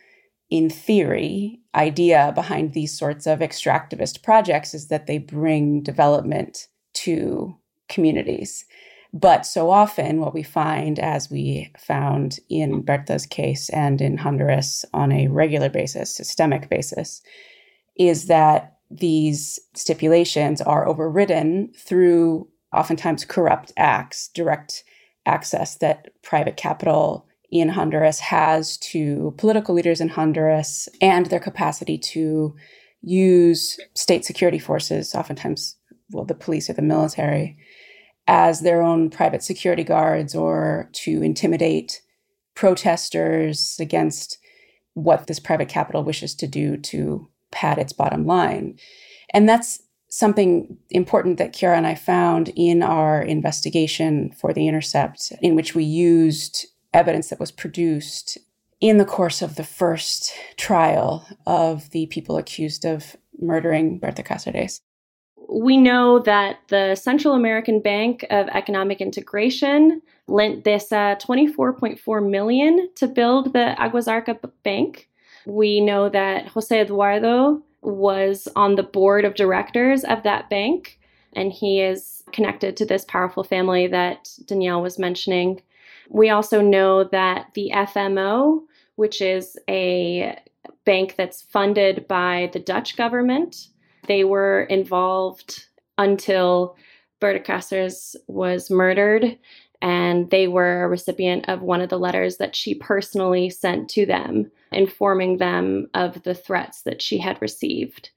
in 0.51 0.71
theory, 0.71 1.61
idea 1.75 2.33
behind 2.35 2.73
these 2.73 2.97
sorts 2.97 3.27
of 3.27 3.41
extractivist 3.41 4.23
projects 4.23 4.75
is 4.75 4.89
that 4.89 5.07
they 5.07 5.19
bring 5.19 5.83
development 5.83 6.69
to 6.95 7.55
communities. 7.89 8.65
But 9.13 9.47
so 9.47 9.71
often, 9.71 10.21
what 10.21 10.35
we 10.35 10.43
find, 10.43 10.99
as 10.99 11.31
we 11.31 11.73
found 11.79 12.41
in 12.49 12.83
Berta's 12.83 13.27
case 13.27 13.71
and 13.71 14.01
in 14.01 14.19
Honduras 14.19 14.85
on 14.93 15.13
a 15.13 15.29
regular 15.29 15.71
basis, 15.71 16.15
systemic 16.15 16.69
basis, 16.69 17.23
is 17.97 18.27
that 18.27 18.77
these 18.91 19.59
stipulations 19.75 20.61
are 20.61 20.87
overridden 20.87 21.73
through 21.77 22.49
oftentimes 22.73 23.25
corrupt 23.25 23.73
acts, 23.77 24.29
direct 24.29 24.85
access 25.27 25.77
that 25.77 26.09
private 26.23 26.57
capital 26.57 27.28
in 27.51 27.71
Honduras 27.71 28.21
has 28.21 28.77
to 28.79 29.35
political 29.39 29.75
leaders 29.75 30.01
in 30.01 30.11
Honduras 30.11 30.89
and 31.01 31.27
their 31.27 31.41
capacity 31.41 31.97
to 31.99 32.55
use 33.01 33.79
state 33.95 34.25
security 34.25 34.59
forces, 34.59 35.15
oftentimes, 35.15 35.77
well, 36.11 36.25
the 36.25 36.35
police 36.35 36.69
or 36.69 36.75
the 36.75 36.83
military, 36.83 37.57
as 38.27 38.61
their 38.61 38.83
own 38.83 39.09
private 39.09 39.43
security 39.43 39.85
guards 39.85 40.35
or 40.35 40.91
to 40.93 41.23
intimidate 41.23 42.03
protesters 42.55 43.77
against 43.81 44.39
what 44.95 45.27
this 45.27 45.41
private 45.41 45.69
capital 45.69 46.05
wishes 46.05 46.35
to 46.35 46.47
do 46.47 46.77
to 46.77 47.29
pad 47.51 47.79
its 47.79 47.93
bottom 47.93 48.27
line. 48.27 48.77
And 49.33 49.49
that's 49.49 49.81
something 50.11 50.77
important 50.91 51.39
that 51.39 51.53
Chiara 51.53 51.77
and 51.77 51.87
I 51.87 51.95
found 51.95 52.51
in 52.57 52.83
our 52.83 53.23
investigation 53.23 54.33
for 54.33 54.53
The 54.53 54.67
Intercept, 54.67 55.33
in 55.41 55.55
which 55.55 55.75
we 55.75 55.85
used 55.85 56.67
evidence 56.93 57.29
that 57.29 57.41
was 57.41 57.51
produced 57.51 58.39
in 58.81 58.99
the 58.99 59.05
course 59.05 59.43
of 59.43 59.57
the 59.57 59.65
first 59.65 60.33
trial 60.57 61.27
of 61.47 61.91
the 61.91 62.07
people 62.07 62.37
accused 62.37 62.85
of 62.85 63.17
murdering 63.41 63.99
Berta 63.99 64.23
Cáceres 64.23 64.81
we 65.49 65.79
know 65.79 66.19
that 66.21 66.61
the 66.69 66.95
Central 66.95 67.35
American 67.35 67.81
Bank 67.81 68.25
of 68.31 68.49
Economic 68.49 69.01
Integration 69.01 70.03
lent 70.27 70.63
DESA 70.63 71.15
uh, 71.15 71.17
24.4 71.17 72.31
million 72.31 72.91
to 72.97 73.07
build 73.07 73.55
the 73.55 73.75
Agua 73.81 74.01
Zarca 74.01 74.39
Bank. 74.63 75.09
We 75.47 75.81
know 75.81 76.11
that 76.11 76.49
Jose 76.49 76.79
Eduardo 76.79 77.63
was 77.81 78.47
on 78.57 78.75
the 78.75 78.83
board 78.83 79.25
of 79.25 79.35
directors 79.35 80.05
of 80.05 80.23
that 80.25 80.51
bank, 80.51 81.01
and 81.33 81.51
he 81.51 81.81
is 81.81 82.23
connected 82.33 82.77
to 82.77 82.85
this 82.85 83.07
powerful 83.07 83.43
family 83.43 83.87
that 83.87 84.29
Danielle 84.45 84.83
was 84.83 84.99
mentioning. 84.99 85.63
We 86.09 86.31
also 86.31 86.61
know 86.61 87.05
that 87.05 87.51
the 87.55 87.71
FMO, 87.75 88.63
which 88.97 89.21
is 89.21 89.57
a 89.69 90.39
bank 90.85 91.15
that's 91.17 91.43
funded 91.43 92.09
by 92.09 92.51
the 92.53 92.59
Dutch 92.59 92.97
government, 92.97 93.69
they 94.07 94.25
were 94.25 94.63
involved 94.65 95.67
until 95.99 96.77
Berta 97.21 97.91
was 98.27 98.71
murdered, 98.71 99.39
and 99.83 100.31
they 100.31 100.49
were 100.49 100.85
a 100.85 100.89
recipient 100.89 101.49
of 101.49 101.63
one 101.63 101.81
of 101.81 101.89
the 101.89 101.99
letters 101.99 102.37
that 102.39 102.57
she 102.57 102.75
personally 102.75 103.51
sent 103.51 103.89
to 103.91 104.07
them, 104.07 104.51
informing 104.73 105.39
them 105.39 105.89
of 105.95 106.23
the 106.23 106.35
threats 106.35 106.83
that 106.83 107.03
she 107.03 107.19
had 107.19 107.41
received. 107.43 108.11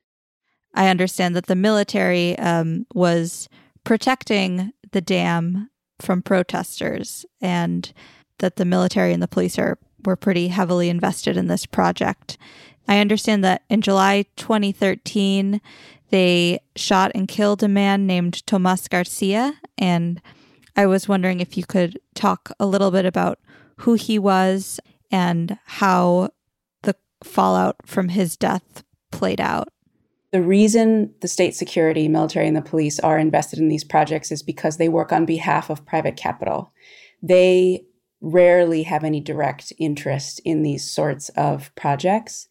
I 0.73 0.87
understand 0.87 1.35
that 1.35 1.47
the 1.47 1.55
military 1.55 2.37
um, 2.39 2.85
was 2.93 3.49
protecting 3.83 4.71
the 4.91 5.01
dam 5.01 5.69
from 6.01 6.21
protesters, 6.21 7.25
and 7.39 7.91
that 8.39 8.55
the 8.55 8.65
military 8.65 9.13
and 9.13 9.21
the 9.21 9.27
police 9.27 9.57
are 9.57 9.77
were 10.05 10.15
pretty 10.15 10.47
heavily 10.47 10.89
invested 10.89 11.37
in 11.37 11.47
this 11.47 11.65
project. 11.65 12.37
I 12.87 12.99
understand 12.99 13.43
that 13.43 13.63
in 13.69 13.81
July 13.81 14.25
2013, 14.35 15.61
they 16.09 16.59
shot 16.75 17.11
and 17.15 17.27
killed 17.27 17.63
a 17.63 17.67
man 17.67 18.05
named 18.05 18.45
Tomas 18.45 18.87
Garcia. 18.87 19.53
And 19.77 20.21
I 20.75 20.85
was 20.85 21.07
wondering 21.07 21.39
if 21.39 21.57
you 21.57 21.63
could 21.63 21.99
talk 22.15 22.51
a 22.59 22.65
little 22.65 22.91
bit 22.91 23.05
about 23.05 23.39
who 23.77 23.93
he 23.93 24.19
was 24.19 24.79
and 25.09 25.57
how 25.65 26.29
the 26.83 26.95
fallout 27.23 27.77
from 27.85 28.09
his 28.09 28.35
death 28.35 28.83
played 29.11 29.41
out. 29.41 29.69
The 30.31 30.41
reason 30.41 31.13
the 31.21 31.27
state 31.27 31.55
security, 31.55 32.07
military, 32.07 32.47
and 32.47 32.55
the 32.55 32.61
police 32.61 32.99
are 32.99 33.19
invested 33.19 33.59
in 33.59 33.67
these 33.67 33.83
projects 33.83 34.31
is 34.31 34.41
because 34.41 34.77
they 34.77 34.89
work 34.89 35.11
on 35.11 35.25
behalf 35.25 35.69
of 35.69 35.85
private 35.85 36.15
capital. 36.15 36.71
They 37.21 37.85
rarely 38.21 38.83
have 38.83 39.03
any 39.03 39.19
direct 39.19 39.73
interest 39.77 40.39
in 40.45 40.63
these 40.63 40.89
sorts 40.89 41.29
of 41.29 41.73
projects, 41.75 42.47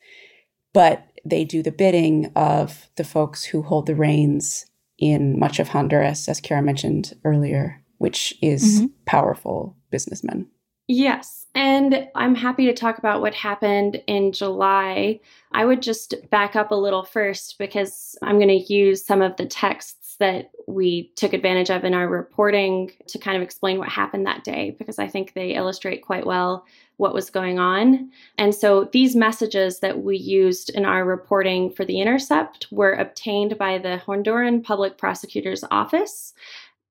but 0.72 1.06
they 1.24 1.44
do 1.44 1.62
the 1.62 1.72
bidding 1.72 2.32
of 2.36 2.88
the 2.96 3.04
folks 3.04 3.44
who 3.44 3.62
hold 3.62 3.86
the 3.86 3.94
reins 3.94 4.66
in 4.98 5.38
much 5.38 5.58
of 5.58 5.68
Honduras, 5.68 6.28
as 6.28 6.40
Chiara 6.40 6.62
mentioned 6.62 7.14
earlier, 7.24 7.82
which 7.98 8.34
is 8.42 8.80
mm-hmm. 8.80 8.86
powerful 9.06 9.76
businessmen. 9.90 10.48
Yes. 10.92 11.46
And 11.54 12.08
I'm 12.16 12.34
happy 12.34 12.66
to 12.66 12.74
talk 12.74 12.98
about 12.98 13.20
what 13.20 13.32
happened 13.32 14.02
in 14.08 14.32
July. 14.32 15.20
I 15.52 15.64
would 15.64 15.82
just 15.82 16.16
back 16.30 16.56
up 16.56 16.72
a 16.72 16.74
little 16.74 17.04
first 17.04 17.60
because 17.60 18.18
I'm 18.22 18.38
going 18.38 18.48
to 18.48 18.74
use 18.74 19.04
some 19.04 19.22
of 19.22 19.36
the 19.36 19.46
texts 19.46 20.16
that 20.18 20.50
we 20.66 21.12
took 21.14 21.32
advantage 21.32 21.70
of 21.70 21.84
in 21.84 21.94
our 21.94 22.08
reporting 22.08 22.90
to 23.06 23.20
kind 23.20 23.36
of 23.36 23.42
explain 23.44 23.78
what 23.78 23.88
happened 23.88 24.26
that 24.26 24.42
day 24.42 24.74
because 24.80 24.98
I 24.98 25.06
think 25.06 25.32
they 25.32 25.54
illustrate 25.54 26.02
quite 26.02 26.26
well 26.26 26.66
what 26.96 27.14
was 27.14 27.30
going 27.30 27.60
on. 27.60 28.10
And 28.36 28.52
so 28.52 28.90
these 28.92 29.14
messages 29.14 29.78
that 29.78 30.02
we 30.02 30.16
used 30.16 30.70
in 30.70 30.84
our 30.84 31.04
reporting 31.04 31.70
for 31.70 31.84
The 31.84 32.00
Intercept 32.00 32.66
were 32.72 32.94
obtained 32.94 33.56
by 33.56 33.78
the 33.78 34.02
Honduran 34.04 34.64
Public 34.64 34.98
Prosecutor's 34.98 35.62
Office 35.70 36.34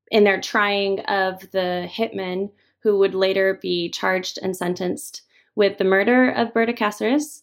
in 0.09 0.23
their 0.23 0.39
trying 0.39 1.01
of 1.01 1.41
the 1.51 1.85
hitman 1.91 2.49
who 2.81 2.97
would 2.99 3.13
later 3.13 3.59
be 3.61 3.89
charged 3.89 4.39
and 4.41 4.55
sentenced 4.55 5.23
with 5.55 5.77
the 5.77 5.83
murder 5.83 6.29
of 6.29 6.53
Berta 6.53 6.73
Cáceres 6.73 7.41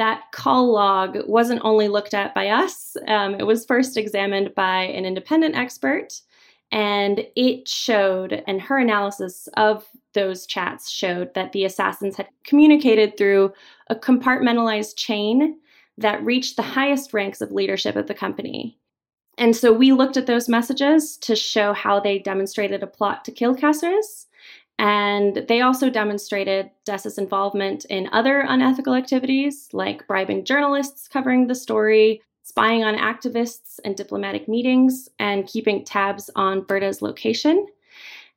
that 0.00 0.32
call 0.32 0.72
log 0.72 1.18
wasn't 1.26 1.60
only 1.62 1.88
looked 1.88 2.14
at 2.14 2.34
by 2.34 2.48
us, 2.48 2.96
um, 3.06 3.34
it 3.34 3.46
was 3.46 3.66
first 3.66 3.98
examined 3.98 4.54
by 4.54 4.84
an 4.84 5.04
independent 5.04 5.54
expert. 5.54 6.22
And 6.72 7.26
it 7.36 7.68
showed, 7.68 8.42
and 8.46 8.62
her 8.62 8.78
analysis 8.78 9.46
of 9.58 9.84
those 10.14 10.46
chats 10.46 10.88
showed 10.88 11.34
that 11.34 11.52
the 11.52 11.64
assassins 11.66 12.16
had 12.16 12.28
communicated 12.44 13.18
through 13.18 13.52
a 13.88 13.94
compartmentalized 13.94 14.96
chain 14.96 15.58
that 15.98 16.24
reached 16.24 16.56
the 16.56 16.62
highest 16.62 17.12
ranks 17.12 17.42
of 17.42 17.52
leadership 17.52 17.96
at 17.96 18.06
the 18.06 18.14
company. 18.14 18.78
And 19.36 19.54
so 19.54 19.70
we 19.70 19.92
looked 19.92 20.16
at 20.16 20.26
those 20.26 20.48
messages 20.48 21.18
to 21.18 21.36
show 21.36 21.72
how 21.72 22.00
they 22.00 22.18
demonstrated 22.18 22.82
a 22.82 22.86
plot 22.86 23.24
to 23.26 23.32
kill 23.32 23.54
Cáceres 23.54 24.26
and 24.80 25.44
they 25.46 25.60
also 25.60 25.90
demonstrated 25.90 26.70
DESA's 26.86 27.18
involvement 27.18 27.84
in 27.90 28.08
other 28.12 28.40
unethical 28.48 28.94
activities 28.94 29.68
like 29.74 30.06
bribing 30.06 30.42
journalists 30.42 31.06
covering 31.06 31.48
the 31.48 31.54
story, 31.54 32.22
spying 32.44 32.82
on 32.82 32.96
activists 32.96 33.78
and 33.84 33.94
diplomatic 33.94 34.48
meetings, 34.48 35.06
and 35.18 35.46
keeping 35.46 35.84
tabs 35.84 36.30
on 36.34 36.62
Berta's 36.62 37.02
location. 37.02 37.66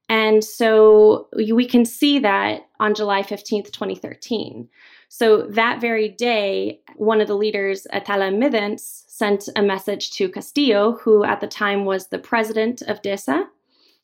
And 0.10 0.44
so 0.44 1.30
we 1.34 1.66
can 1.66 1.86
see 1.86 2.20
that 2.20 2.68
on 2.78 2.94
July 2.94 3.24
15th, 3.24 3.72
2013. 3.72 4.68
So 5.08 5.44
that 5.44 5.80
very 5.80 6.10
day, 6.10 6.82
one 6.98 7.22
of 7.22 7.30
the 7.30 7.38
leaders, 7.38 7.88
Atala 7.94 8.32
Midence, 8.32 9.06
sent 9.08 9.48
a 9.56 9.62
message 9.62 10.12
to 10.18 10.28
Castillo, 10.28 10.98
who 11.04 11.24
at 11.24 11.40
the 11.40 11.48
time 11.48 11.86
was 11.86 12.08
the 12.08 12.20
president 12.20 12.82
of 12.82 13.02
DESA, 13.02 13.46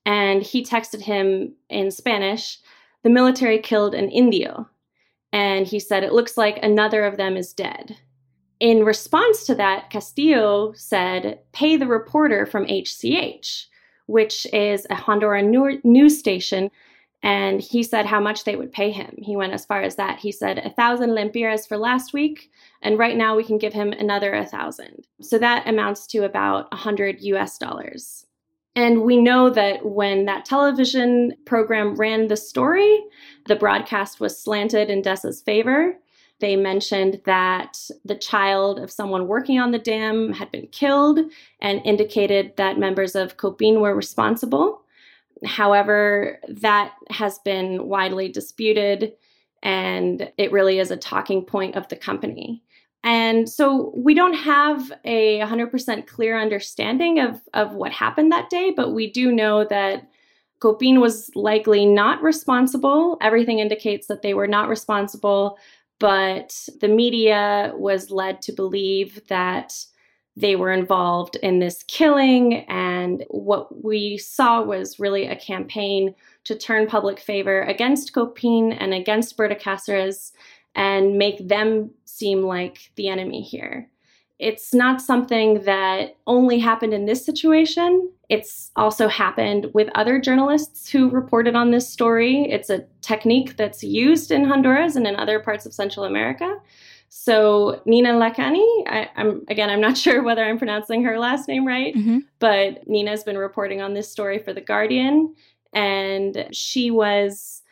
and 0.05 0.41
he 0.41 0.63
texted 0.63 1.01
him 1.01 1.53
in 1.69 1.91
Spanish, 1.91 2.59
the 3.03 3.09
military 3.09 3.59
killed 3.59 3.93
an 3.93 4.09
Indio. 4.09 4.69
And 5.31 5.67
he 5.67 5.79
said, 5.79 6.03
It 6.03 6.13
looks 6.13 6.38
like 6.38 6.59
another 6.63 7.05
of 7.05 7.17
them 7.17 7.38
is 7.38 7.53
dead. 7.53 7.97
in 8.59 8.83
response 8.83 9.45
to 9.45 9.55
that, 9.55 9.89
Castillo 9.89 10.73
said, 10.73 11.39
pay 11.53 11.77
the 11.77 11.88
reporter 11.88 12.45
from 12.45 12.65
HCH, 12.65 13.65
which 14.07 14.45
is 14.53 14.85
a 14.89 14.95
Honduran 14.95 15.83
news 15.83 16.19
station. 16.19 16.69
And 17.21 17.62
he 17.62 17.83
said 17.83 18.05
how 18.05 18.19
much 18.19 18.43
they 18.45 18.55
would 18.55 18.71
pay 18.71 18.91
him. 18.91 19.13
He 19.17 19.35
went 19.35 19.53
as 19.53 19.65
far 19.65 19.81
as 19.81 19.95
that. 19.97 20.19
He 20.19 20.31
said 20.31 20.57
a 20.59 20.69
thousand 20.69 21.12
lempiras 21.12 21.67
for 21.67 21.77
last 21.77 22.13
week, 22.13 22.49
and 22.81 22.97
right 22.97 23.17
now 23.17 23.35
we 23.35 23.43
can 23.43 23.57
give 23.57 23.73
him 23.73 23.91
another 23.91 24.33
a 24.33 24.45
thousand. 24.45 25.05
So 25.21 25.38
that 25.38 25.67
amounts 25.67 26.07
to 26.07 26.23
about 26.25 26.69
a 26.71 26.77
hundred 26.77 27.21
US 27.21 27.57
dollars. 27.57 28.25
And 28.75 29.01
we 29.01 29.17
know 29.17 29.49
that 29.49 29.86
when 29.86 30.25
that 30.25 30.45
television 30.45 31.34
program 31.45 31.95
ran 31.95 32.27
the 32.27 32.38
story, 32.38 33.03
the 33.47 33.55
broadcast 33.55 34.19
was 34.19 34.41
slanted 34.41 34.89
in 34.89 35.01
Desa's 35.01 35.41
favor. 35.41 35.97
They 36.39 36.55
mentioned 36.55 37.21
that 37.25 37.77
the 38.05 38.15
child 38.15 38.79
of 38.79 38.91
someone 38.91 39.27
working 39.27 39.60
on 39.60 39.71
the 39.71 39.79
dam 39.79 40.32
had 40.32 40.51
been 40.51 40.67
killed 40.67 41.19
and 41.60 41.82
indicated 41.84 42.53
that 42.55 42.79
members 42.79 43.15
of 43.15 43.38
COPINH 43.38 43.82
were 43.82 43.95
responsible. 43.95 44.82
However, 45.45 46.39
that 46.47 46.93
has 47.10 47.39
been 47.39 47.88
widely 47.88 48.29
disputed, 48.29 49.13
and 49.62 50.32
it 50.38 50.51
really 50.51 50.79
is 50.79 50.91
a 50.91 50.97
talking 50.97 51.43
point 51.43 51.75
of 51.75 51.88
the 51.89 51.95
company. 51.95 52.63
And 53.03 53.49
so 53.49 53.93
we 53.95 54.13
don't 54.13 54.33
have 54.33 54.91
a 55.05 55.39
100% 55.39 56.07
clear 56.07 56.39
understanding 56.39 57.19
of, 57.19 57.41
of 57.53 57.73
what 57.73 57.91
happened 57.91 58.31
that 58.31 58.49
day, 58.49 58.73
but 58.75 58.91
we 58.91 59.09
do 59.09 59.31
know 59.31 59.65
that 59.69 60.09
COPINH 60.59 60.99
was 60.99 61.31
likely 61.35 61.85
not 61.85 62.21
responsible. 62.21 63.17
Everything 63.21 63.59
indicates 63.59 64.07
that 64.07 64.21
they 64.21 64.33
were 64.33 64.47
not 64.47 64.67
responsible, 64.67 65.57
but 65.99 66.67
the 66.81 66.89
media 66.89 67.73
was 67.75 68.12
led 68.12 68.41
to 68.41 68.51
believe 68.51 69.21
that 69.29 69.73
they 70.35 70.55
were 70.55 70.71
involved 70.71 71.35
in 71.38 71.59
this 71.59 71.83
killing. 71.83 72.65
And 72.67 73.25
what 73.29 73.83
we 73.83 74.17
saw 74.17 74.62
was 74.62 74.99
really 74.99 75.25
a 75.25 75.35
campaign 75.35 76.15
to 76.45 76.55
turn 76.55 76.88
public 76.88 77.19
favor 77.19 77.62
against 77.62 78.13
COPINH 78.13 78.75
and 78.79 78.93
against 78.93 79.35
Berta 79.35 79.55
Cáceres 79.55 80.31
and 80.75 81.17
make 81.17 81.47
them 81.47 81.91
seem 82.05 82.43
like 82.43 82.91
the 82.95 83.08
enemy 83.08 83.41
here. 83.41 83.89
It's 84.39 84.73
not 84.73 85.01
something 85.01 85.63
that 85.63 86.15
only 86.25 86.60
happened 86.60 86.93
in 86.93 87.05
this 87.05 87.25
situation. 87.25 88.10
It's 88.29 88.71
also 88.77 89.10
happened 89.10 89.69
with 89.73 89.89
other 89.95 90.19
journalists 90.19 90.89
who 90.89 91.10
reported 91.10 91.55
on 91.55 91.71
this 91.71 91.89
story. 91.89 92.49
It's 92.49 92.69
a 92.69 92.86
technique 93.01 93.58
that's 93.58 93.84
used 93.84 94.32
in 94.32 94.45
Honduras 94.45 94.95
and 94.95 95.05
in 95.05 95.17
other 95.17 95.41
parts 95.41 95.65
of 95.65 95.73
Central 95.73 96.05
America. 96.05 96.58
So 97.10 97.82
Nina 97.86 98.13
Lakhani, 98.13 98.65
I, 98.88 99.10
am 99.17 99.43
again, 99.49 99.69
I'm 99.69 99.82
not 99.82 99.97
sure 100.05 100.23
whether 100.23 100.43
I'm 100.45 100.58
pronouncing 100.58 101.03
her 101.03 101.19
last 101.19 101.47
name 101.47 101.67
right, 101.67 101.93
mm-hmm. 101.93 102.19
but 102.39 102.88
Nina's 102.88 103.23
been 103.23 103.38
reporting 103.38 103.82
on 103.82 103.93
this 103.93 104.10
story 104.10 104.39
for 104.39 104.53
The 104.53 104.62
Guardian, 104.62 105.36
and 105.73 106.47
she 106.51 106.91
was 106.91 107.63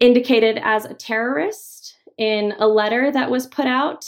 indicated 0.00 0.60
as 0.62 0.84
a 0.84 0.94
terrorist 0.94 1.77
in 2.18 2.52
a 2.58 2.66
letter 2.66 3.10
that 3.10 3.30
was 3.30 3.46
put 3.46 3.66
out 3.66 4.06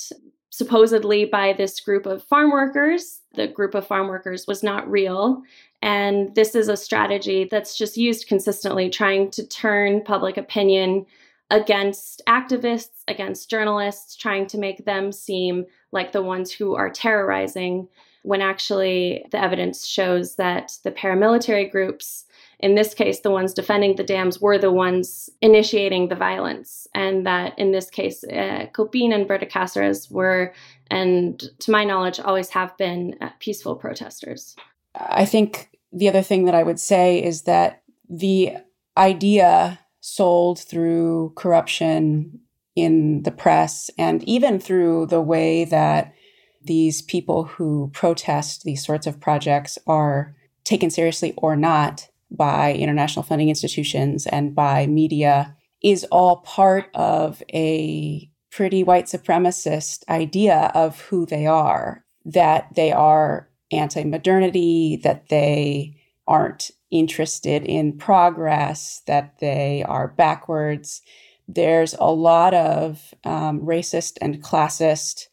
supposedly 0.51 1.25
by 1.25 1.53
this 1.53 1.81
group 1.81 2.07
of 2.07 2.25
farm 2.25 2.51
workers. 2.51 3.21
The 3.35 3.47
group 3.47 3.75
of 3.75 3.87
farm 3.87 4.09
workers 4.09 4.47
was 4.47 4.63
not 4.63 4.91
real. 4.91 5.43
And 5.81 6.35
this 6.35 6.55
is 6.55 6.69
a 6.69 6.77
strategy 6.77 7.49
that's 7.51 7.79
just 7.79 7.97
used 7.97 8.27
consistently, 8.27 8.91
trying 8.91 9.31
to 9.31 9.47
turn 9.47 10.03
public 10.03 10.37
opinion 10.37 11.07
against 11.51 12.21
activists, 12.29 13.05
against 13.09 13.49
journalists, 13.49 14.17
trying 14.17 14.47
to 14.49 14.59
make 14.59 14.85
them 14.85 15.13
seem 15.13 15.65
like 15.93 16.13
the 16.13 16.23
ones 16.23 16.53
who 16.53 16.75
are 16.75 16.91
terrorizing, 16.91 17.89
when 18.23 18.43
actually 18.43 19.25
the 19.31 19.43
evidence 19.43 19.87
shows 19.87 20.37
that 20.37 20.77
the 20.85 20.91
paramilitary 20.91 21.71
groups 21.71 22.27
in 22.63 22.75
this 22.75 22.95
case, 22.95 23.21
the 23.21 23.31
ones 23.31 23.55
defending 23.55 23.97
the 23.97 24.05
dams 24.05 24.41
were 24.41 24.59
the 24.59 24.71
ones 24.71 25.31
initiating 25.41 26.09
the 26.09 26.15
violence, 26.15 26.87
and 26.95 27.27
that 27.27 27.59
in 27.59 27.73
this 27.73 27.91
case, 27.91 28.23
uh, 28.25 28.67
COPINH 28.73 29.15
and 29.15 29.27
Berta 29.27 29.47
Cáceres 29.47 30.11
were, 30.11 30.53
and 30.91 31.43
to 31.61 31.71
my 31.71 31.85
knowledge, 31.85 32.21
always 32.21 32.51
have 32.51 32.77
been 32.77 33.17
uh, 33.21 33.31
peaceful 33.41 33.77
protesters. 33.77 34.55
I 34.95 35.25
think 35.25 35.71
the 35.93 36.09
other 36.09 36.23
thing 36.23 36.45
that 36.45 36.55
I 36.55 36.63
would 36.63 36.81
say 36.81 37.23
is 37.23 37.43
that 37.43 37.83
the 38.09 38.57
idea 38.97 39.79
sold 40.01 40.59
through 40.59 41.33
corruption 41.37 42.41
in 42.77 43.23
the 43.23 43.31
press 43.31 43.91
and 43.99 44.23
even 44.25 44.59
through 44.59 45.07
the 45.07 45.21
way 45.21 45.65
that 45.65 46.15
these 46.63 47.03
people 47.03 47.45
who 47.45 47.91
protest 47.93 48.65
these 48.65 48.85
sorts 48.85 49.07
of 49.07 49.21
projects 49.21 49.79
are 49.87 50.35
taken 50.65 50.91
seriously 50.91 51.35
or 51.37 51.57
not 51.57 52.10
by 52.31 52.75
international 52.75 53.23
funding 53.23 53.49
institutions 53.49 54.27
and 54.27 54.55
by 54.55 54.87
media 54.87 55.57
is 55.83 56.05
all 56.05 56.37
part 56.39 56.91
of 56.95 57.43
a 57.53 58.31
pretty 58.51 58.83
white 58.83 59.07
supremacist 59.07 60.09
idea 60.09 60.71
of 60.75 61.01
who 61.03 61.25
they 61.27 61.47
are 61.47 62.05
that 62.25 62.75
they 62.75 62.93
are 62.93 63.49
anti 63.71 64.05
modernity, 64.05 65.01
that 65.03 65.29
they 65.29 65.97
aren't 66.27 66.71
interested 66.91 67.65
in 67.65 67.97
progress, 67.97 69.03
that 69.07 69.39
they 69.41 69.85
are 69.87 70.09
backwards. 70.09 71.03
There's 71.49 71.95
a 71.95 72.11
lot 72.11 72.55
of 72.55 73.15
um, 73.25 73.61
racist 73.61 74.19
and 74.21 74.43
classist 74.43 75.27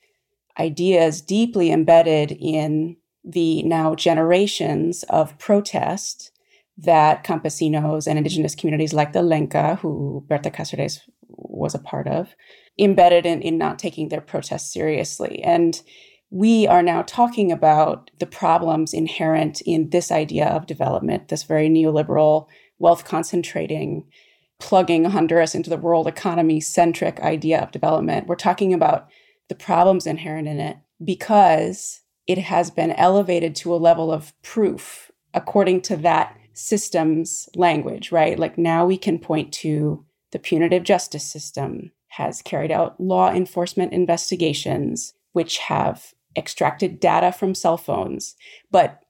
ideas 0.59 1.21
deeply 1.21 1.71
embedded 1.71 2.31
in 2.31 2.97
the 3.23 3.61
now 3.63 3.93
generations 3.93 5.03
of 5.03 5.37
protest 5.37 6.31
that 6.77 7.23
campesinos 7.23 8.07
and 8.07 8.17
indigenous 8.17 8.55
communities 8.55 8.93
like 8.93 9.13
the 9.13 9.21
Lenca, 9.21 9.79
who 9.79 10.23
Berta 10.27 10.51
Cáceres 10.51 10.99
was 11.27 11.73
a 11.73 11.79
part 11.79 12.07
of, 12.07 12.35
embedded 12.77 13.25
in, 13.25 13.41
in 13.41 13.57
not 13.57 13.79
taking 13.79 14.09
their 14.09 14.21
protests 14.21 14.71
seriously. 14.71 15.41
And 15.43 15.81
we 16.29 16.67
are 16.67 16.83
now 16.83 17.01
talking 17.03 17.51
about 17.51 18.11
the 18.19 18.25
problems 18.25 18.93
inherent 18.93 19.61
in 19.61 19.89
this 19.89 20.11
idea 20.11 20.47
of 20.47 20.67
development, 20.67 21.29
this 21.29 21.43
very 21.43 21.69
neoliberal, 21.69 22.47
wealth 22.79 23.05
concentrating, 23.05 24.05
plugging 24.59 25.05
Honduras 25.05 25.55
into 25.55 25.69
the 25.69 25.77
world 25.77 26.07
economy 26.07 26.59
centric 26.59 27.19
idea 27.21 27.59
of 27.61 27.71
development. 27.71 28.27
We're 28.27 28.35
talking 28.35 28.73
about 28.73 29.07
the 29.47 29.55
problems 29.55 30.05
inherent 30.05 30.47
in 30.47 30.59
it 30.59 30.77
because 31.03 32.01
it 32.27 32.37
has 32.37 32.69
been 32.69 32.91
elevated 32.91 33.55
to 33.55 33.73
a 33.73 33.77
level 33.77 34.11
of 34.11 34.33
proof 34.41 35.11
according 35.33 35.81
to 35.81 35.95
that 35.97 36.37
systems 36.57 37.47
language, 37.55 38.11
right? 38.11 38.39
Like 38.39 38.57
now 38.57 38.83
we 38.85 38.97
can 38.97 39.19
point 39.19 39.53
to 39.53 40.03
the 40.31 40.39
punitive 40.39 40.83
justice 40.83 41.23
system 41.23 41.91
has 42.09 42.41
carried 42.41 42.71
out 42.71 42.99
law 42.99 43.31
enforcement 43.31 43.93
investigations, 43.93 45.13
which 45.33 45.59
have 45.59 46.13
extracted 46.35 46.99
data 46.99 47.31
from 47.31 47.53
cell 47.53 47.77
phones. 47.77 48.35
But 48.71 49.03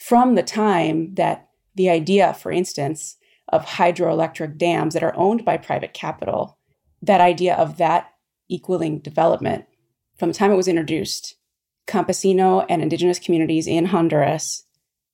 from 0.00 0.36
the 0.36 0.42
time 0.42 1.14
that 1.16 1.48
the 1.74 1.90
idea, 1.90 2.32
for 2.32 2.50
instance, 2.50 3.18
of 3.48 3.66
hydroelectric 3.66 4.56
dams 4.56 4.94
that 4.94 5.02
are 5.02 5.16
owned 5.16 5.44
by 5.44 5.58
private 5.58 5.92
capital, 5.92 6.58
that 7.02 7.20
idea 7.20 7.54
of 7.54 7.76
that 7.76 8.14
equaling 8.48 9.00
development, 9.00 9.66
from 10.16 10.30
the 10.30 10.34
time 10.34 10.50
it 10.50 10.56
was 10.56 10.68
introduced, 10.68 11.36
campesino 11.86 12.64
and 12.70 12.80
indigenous 12.80 13.18
communities 13.18 13.66
in 13.66 13.86
Honduras 13.86 14.64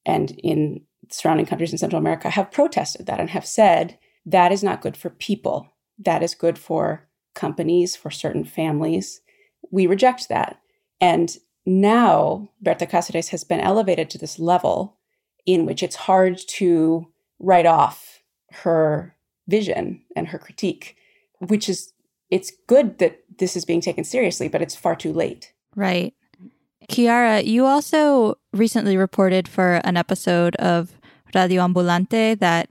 and 0.06 0.30
in 0.42 0.82
surrounding 1.12 1.46
countries 1.46 1.72
in 1.72 1.78
Central 1.78 2.00
America 2.00 2.30
have 2.30 2.50
protested 2.50 3.06
that 3.06 3.20
and 3.20 3.30
have 3.30 3.46
said 3.46 3.98
that 4.26 4.52
is 4.52 4.62
not 4.62 4.80
good 4.80 4.96
for 4.96 5.10
people. 5.10 5.68
That 5.98 6.22
is 6.22 6.34
good 6.34 6.58
for 6.58 7.08
companies, 7.34 7.96
for 7.96 8.10
certain 8.10 8.44
families. 8.44 9.20
We 9.70 9.86
reject 9.86 10.28
that. 10.28 10.60
And 11.00 11.36
now 11.66 12.50
Berta 12.60 12.86
Cáceres 12.86 13.28
has 13.28 13.44
been 13.44 13.60
elevated 13.60 14.10
to 14.10 14.18
this 14.18 14.38
level 14.38 14.96
in 15.46 15.66
which 15.66 15.82
it's 15.82 15.96
hard 15.96 16.38
to 16.38 17.08
write 17.38 17.66
off 17.66 18.22
her 18.52 19.16
vision 19.48 20.02
and 20.14 20.28
her 20.28 20.38
critique, 20.38 20.96
which 21.38 21.68
is 21.68 21.92
it's 22.30 22.52
good 22.66 22.98
that 22.98 23.22
this 23.38 23.56
is 23.56 23.64
being 23.64 23.80
taken 23.80 24.04
seriously, 24.04 24.48
but 24.48 24.62
it's 24.62 24.76
far 24.76 24.96
too 24.96 25.12
late. 25.12 25.52
Right. 25.74 26.14
Chiara, 26.88 27.42
you 27.42 27.66
also 27.66 28.36
recently 28.52 28.96
reported 28.96 29.48
for 29.48 29.80
an 29.84 29.96
episode 29.96 30.56
of 30.56 30.98
Radio 31.34 31.62
Ambulante 31.62 32.38
that 32.38 32.68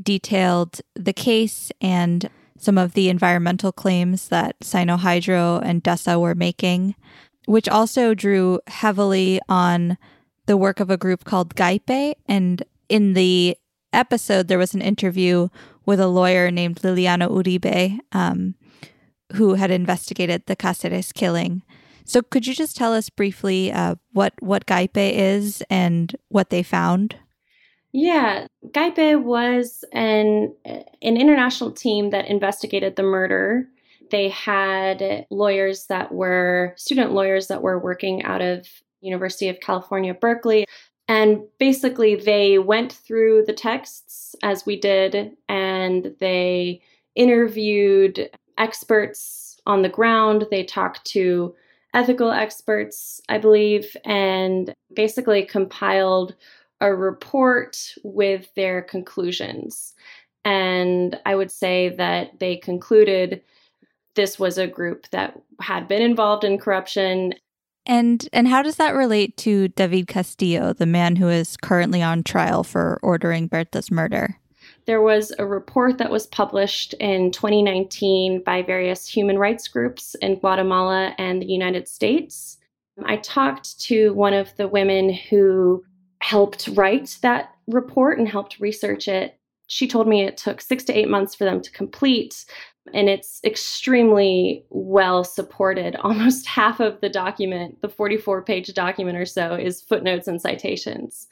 detailed 0.00 0.80
the 0.94 1.12
case 1.12 1.70
and 1.80 2.28
some 2.58 2.78
of 2.78 2.94
the 2.94 3.08
environmental 3.08 3.72
claims 3.72 4.28
that 4.28 4.58
Sinohydro 4.60 5.60
and 5.64 5.82
DESA 5.82 6.20
were 6.20 6.34
making, 6.34 6.94
which 7.46 7.68
also 7.68 8.14
drew 8.14 8.60
heavily 8.68 9.40
on 9.48 9.98
the 10.46 10.56
work 10.56 10.80
of 10.80 10.90
a 10.90 10.96
group 10.96 11.24
called 11.24 11.56
GAIPE. 11.56 12.14
And 12.26 12.62
in 12.88 13.14
the 13.14 13.56
episode, 13.92 14.48
there 14.48 14.58
was 14.58 14.74
an 14.74 14.82
interview 14.82 15.48
with 15.84 15.98
a 15.98 16.06
lawyer 16.06 16.50
named 16.50 16.80
Liliana 16.82 17.28
Uribe, 17.28 17.98
um, 18.12 18.54
who 19.34 19.54
had 19.54 19.70
investigated 19.70 20.46
the 20.46 20.56
Cáceres 20.56 21.12
killing. 21.12 21.62
So, 22.04 22.22
could 22.22 22.46
you 22.46 22.54
just 22.54 22.76
tell 22.76 22.92
us 22.94 23.10
briefly 23.10 23.72
uh, 23.72 23.96
what 24.12 24.34
what 24.40 24.66
GAIPE 24.66 25.12
is 25.14 25.62
and 25.70 26.14
what 26.28 26.50
they 26.50 26.62
found? 26.62 27.16
Yeah, 27.92 28.46
GAIPE 28.70 29.22
was 29.22 29.84
an 29.92 30.54
an 30.64 31.16
international 31.16 31.72
team 31.72 32.10
that 32.10 32.26
investigated 32.26 32.96
the 32.96 33.02
murder. 33.02 33.68
They 34.10 34.30
had 34.30 35.26
lawyers 35.30 35.86
that 35.86 36.12
were 36.12 36.74
student 36.76 37.12
lawyers 37.12 37.48
that 37.48 37.62
were 37.62 37.78
working 37.78 38.22
out 38.24 38.40
of 38.40 38.66
University 39.02 39.48
of 39.48 39.60
California, 39.60 40.14
Berkeley. 40.14 40.66
And 41.08 41.42
basically, 41.58 42.14
they 42.14 42.58
went 42.58 42.92
through 42.92 43.44
the 43.46 43.52
texts 43.52 44.34
as 44.42 44.64
we 44.64 44.78
did, 44.78 45.32
and 45.48 46.14
they 46.18 46.80
interviewed 47.14 48.30
experts 48.56 49.60
on 49.66 49.82
the 49.82 49.88
ground. 49.88 50.46
They 50.50 50.64
talked 50.64 51.04
to 51.06 51.54
ethical 51.92 52.30
experts, 52.30 53.20
I 53.28 53.38
believe, 53.38 53.94
and 54.04 54.72
basically 54.94 55.44
compiled 55.44 56.34
a 56.82 56.94
report 56.94 57.94
with 58.02 58.52
their 58.54 58.82
conclusions. 58.82 59.94
And 60.44 61.18
I 61.24 61.36
would 61.36 61.50
say 61.50 61.90
that 61.90 62.40
they 62.40 62.56
concluded 62.56 63.42
this 64.14 64.38
was 64.38 64.58
a 64.58 64.66
group 64.66 65.08
that 65.10 65.40
had 65.60 65.86
been 65.86 66.02
involved 66.02 66.44
in 66.44 66.58
corruption. 66.58 67.34
And 67.86 68.28
and 68.32 68.48
how 68.48 68.62
does 68.62 68.76
that 68.76 68.94
relate 68.94 69.36
to 69.38 69.68
David 69.68 70.08
Castillo, 70.08 70.72
the 70.72 70.86
man 70.86 71.16
who 71.16 71.28
is 71.28 71.56
currently 71.56 72.02
on 72.02 72.24
trial 72.24 72.64
for 72.64 72.98
ordering 73.02 73.48
Berta's 73.48 73.90
murder? 73.90 74.36
There 74.86 75.00
was 75.00 75.32
a 75.38 75.46
report 75.46 75.98
that 75.98 76.10
was 76.10 76.26
published 76.26 76.94
in 76.94 77.30
2019 77.30 78.42
by 78.42 78.62
various 78.62 79.06
human 79.06 79.38
rights 79.38 79.68
groups 79.68 80.16
in 80.16 80.40
Guatemala 80.40 81.14
and 81.18 81.40
the 81.40 81.46
United 81.46 81.86
States. 81.86 82.58
I 83.04 83.16
talked 83.16 83.80
to 83.82 84.12
one 84.14 84.34
of 84.34 84.54
the 84.56 84.68
women 84.68 85.12
who 85.12 85.84
helped 86.22 86.68
write 86.74 87.18
that 87.22 87.54
report 87.66 88.18
and 88.18 88.28
helped 88.28 88.60
research 88.60 89.08
it. 89.08 89.38
She 89.66 89.88
told 89.88 90.06
me 90.06 90.22
it 90.22 90.36
took 90.36 90.60
six 90.60 90.84
to 90.84 90.92
eight 90.96 91.08
months 91.08 91.34
for 91.34 91.44
them 91.44 91.60
to 91.60 91.70
complete, 91.72 92.44
and 92.94 93.08
it's 93.08 93.40
extremely 93.44 94.64
well 94.70 95.24
supported. 95.24 95.96
Almost 96.02 96.46
half 96.46 96.80
of 96.80 97.00
the 97.00 97.08
document, 97.08 97.80
the 97.82 97.88
44 97.88 98.42
page 98.42 98.72
document 98.72 99.18
or 99.18 99.26
so, 99.26 99.54
is 99.54 99.82
footnotes 99.82 100.28
and 100.28 100.40
citations. 100.40 101.26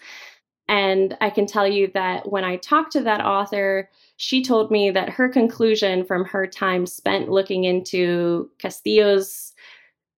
And 0.68 1.16
I 1.20 1.31
can 1.31 1.46
tell 1.46 1.66
you 1.66 1.90
that 1.94 2.31
when 2.31 2.44
I 2.44 2.57
talked 2.57 2.92
to 2.92 3.03
that 3.03 3.20
author, 3.20 3.90
she 4.16 4.42
told 4.42 4.70
me 4.70 4.90
that 4.90 5.09
her 5.11 5.29
conclusion 5.29 6.05
from 6.05 6.24
her 6.26 6.46
time 6.46 6.87
spent 6.87 7.29
looking 7.29 7.64
into 7.64 8.50
Castillo's 8.59 9.53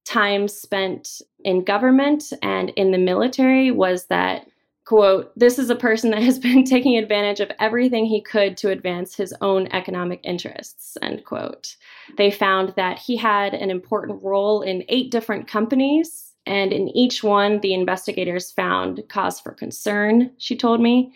time 0.04 0.48
spent 0.48 1.22
in 1.44 1.64
government 1.64 2.32
and 2.42 2.70
in 2.70 2.90
the 2.90 2.98
military 2.98 3.70
was 3.70 4.06
that 4.06 4.46
quote 4.84 5.32
this 5.38 5.58
is 5.58 5.70
a 5.70 5.76
person 5.76 6.10
that 6.10 6.22
has 6.22 6.38
been 6.38 6.64
taking 6.74 6.96
advantage 6.96 7.40
of 7.40 7.50
everything 7.58 8.04
he 8.04 8.20
could 8.20 8.56
to 8.56 8.70
advance 8.70 9.14
his 9.14 9.34
own 9.40 9.68
economic 9.72 10.20
interests 10.24 10.96
end 11.02 11.24
quote 11.24 11.76
they 12.16 12.30
found 12.30 12.72
that 12.76 12.98
he 12.98 13.16
had 13.16 13.54
an 13.54 13.70
important 13.70 14.22
role 14.22 14.62
in 14.62 14.84
eight 14.88 15.10
different 15.10 15.46
companies 15.46 16.32
and 16.46 16.72
in 16.72 16.88
each 16.88 17.22
one, 17.22 17.60
the 17.60 17.74
investigators 17.74 18.50
found 18.50 19.02
cause 19.08 19.38
for 19.38 19.52
concern, 19.52 20.30
she 20.38 20.56
told 20.56 20.80
me. 20.80 21.12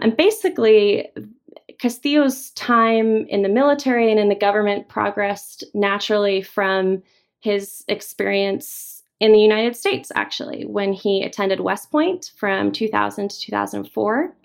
And 0.00 0.16
basically, 0.16 1.08
Castillo's 1.78 2.50
time 2.50 3.26
in 3.26 3.42
the 3.42 3.48
military 3.48 4.10
and 4.10 4.18
in 4.18 4.28
the 4.28 4.34
government 4.34 4.88
progressed 4.88 5.64
naturally 5.74 6.40
from 6.40 7.02
his 7.40 7.84
experience 7.88 8.93
in 9.24 9.32
the 9.32 9.40
United 9.40 9.74
States, 9.74 10.12
actually, 10.14 10.66
when 10.66 10.92
he 10.92 11.22
attended 11.22 11.60
West 11.60 11.90
Point 11.90 12.32
from 12.36 12.70
2000 12.70 13.30
to 13.30 13.40
2004. 13.40 14.36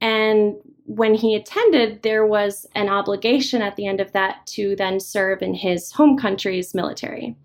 And 0.00 0.54
when 0.84 1.14
he 1.14 1.34
attended, 1.34 2.02
there 2.02 2.24
was 2.24 2.64
an 2.76 2.88
obligation 2.88 3.60
at 3.60 3.74
the 3.74 3.88
end 3.88 4.00
of 4.00 4.12
that 4.12 4.46
to 4.54 4.76
then 4.76 5.00
serve 5.00 5.42
in 5.42 5.52
his 5.52 5.90
home 5.90 6.16
country's 6.16 6.76
military. 6.76 7.36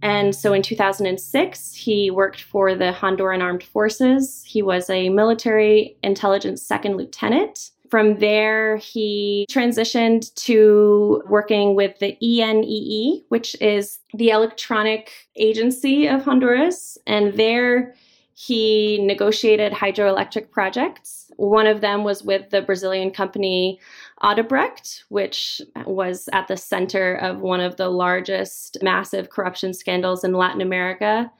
And 0.00 0.34
so 0.34 0.54
in 0.54 0.62
2006, 0.62 1.74
he 1.74 2.10
worked 2.10 2.40
for 2.40 2.74
the 2.74 2.90
Honduran 2.90 3.42
Armed 3.42 3.64
Forces. 3.64 4.42
He 4.46 4.62
was 4.62 4.88
a 4.88 5.10
military 5.10 5.98
intelligence 6.02 6.62
second 6.62 6.96
lieutenant. 6.96 7.72
From 7.90 8.18
there, 8.18 8.76
he 8.76 9.46
transitioned 9.50 10.34
to 10.34 11.22
working 11.28 11.74
with 11.74 11.98
the 12.00 12.16
ENEE, 12.22 13.24
which 13.28 13.56
is 13.60 13.98
the 14.12 14.30
electronic 14.30 15.10
agency 15.36 16.06
of 16.06 16.24
Honduras. 16.24 16.98
And 17.06 17.34
there, 17.34 17.94
he 18.34 18.98
negotiated 19.02 19.72
hydroelectric 19.72 20.50
projects. 20.50 21.30
One 21.36 21.66
of 21.66 21.80
them 21.80 22.04
was 22.04 22.22
with 22.22 22.50
the 22.50 22.62
Brazilian 22.62 23.10
company 23.10 23.80
Odebrecht, 24.22 25.04
which 25.08 25.60
was 25.86 26.28
at 26.32 26.46
the 26.46 26.56
center 26.56 27.14
of 27.14 27.40
one 27.40 27.60
of 27.60 27.76
the 27.76 27.88
largest 27.88 28.78
massive 28.82 29.30
corruption 29.30 29.72
scandals 29.72 30.24
in 30.24 30.32
Latin 30.34 30.60
America. 30.60 31.32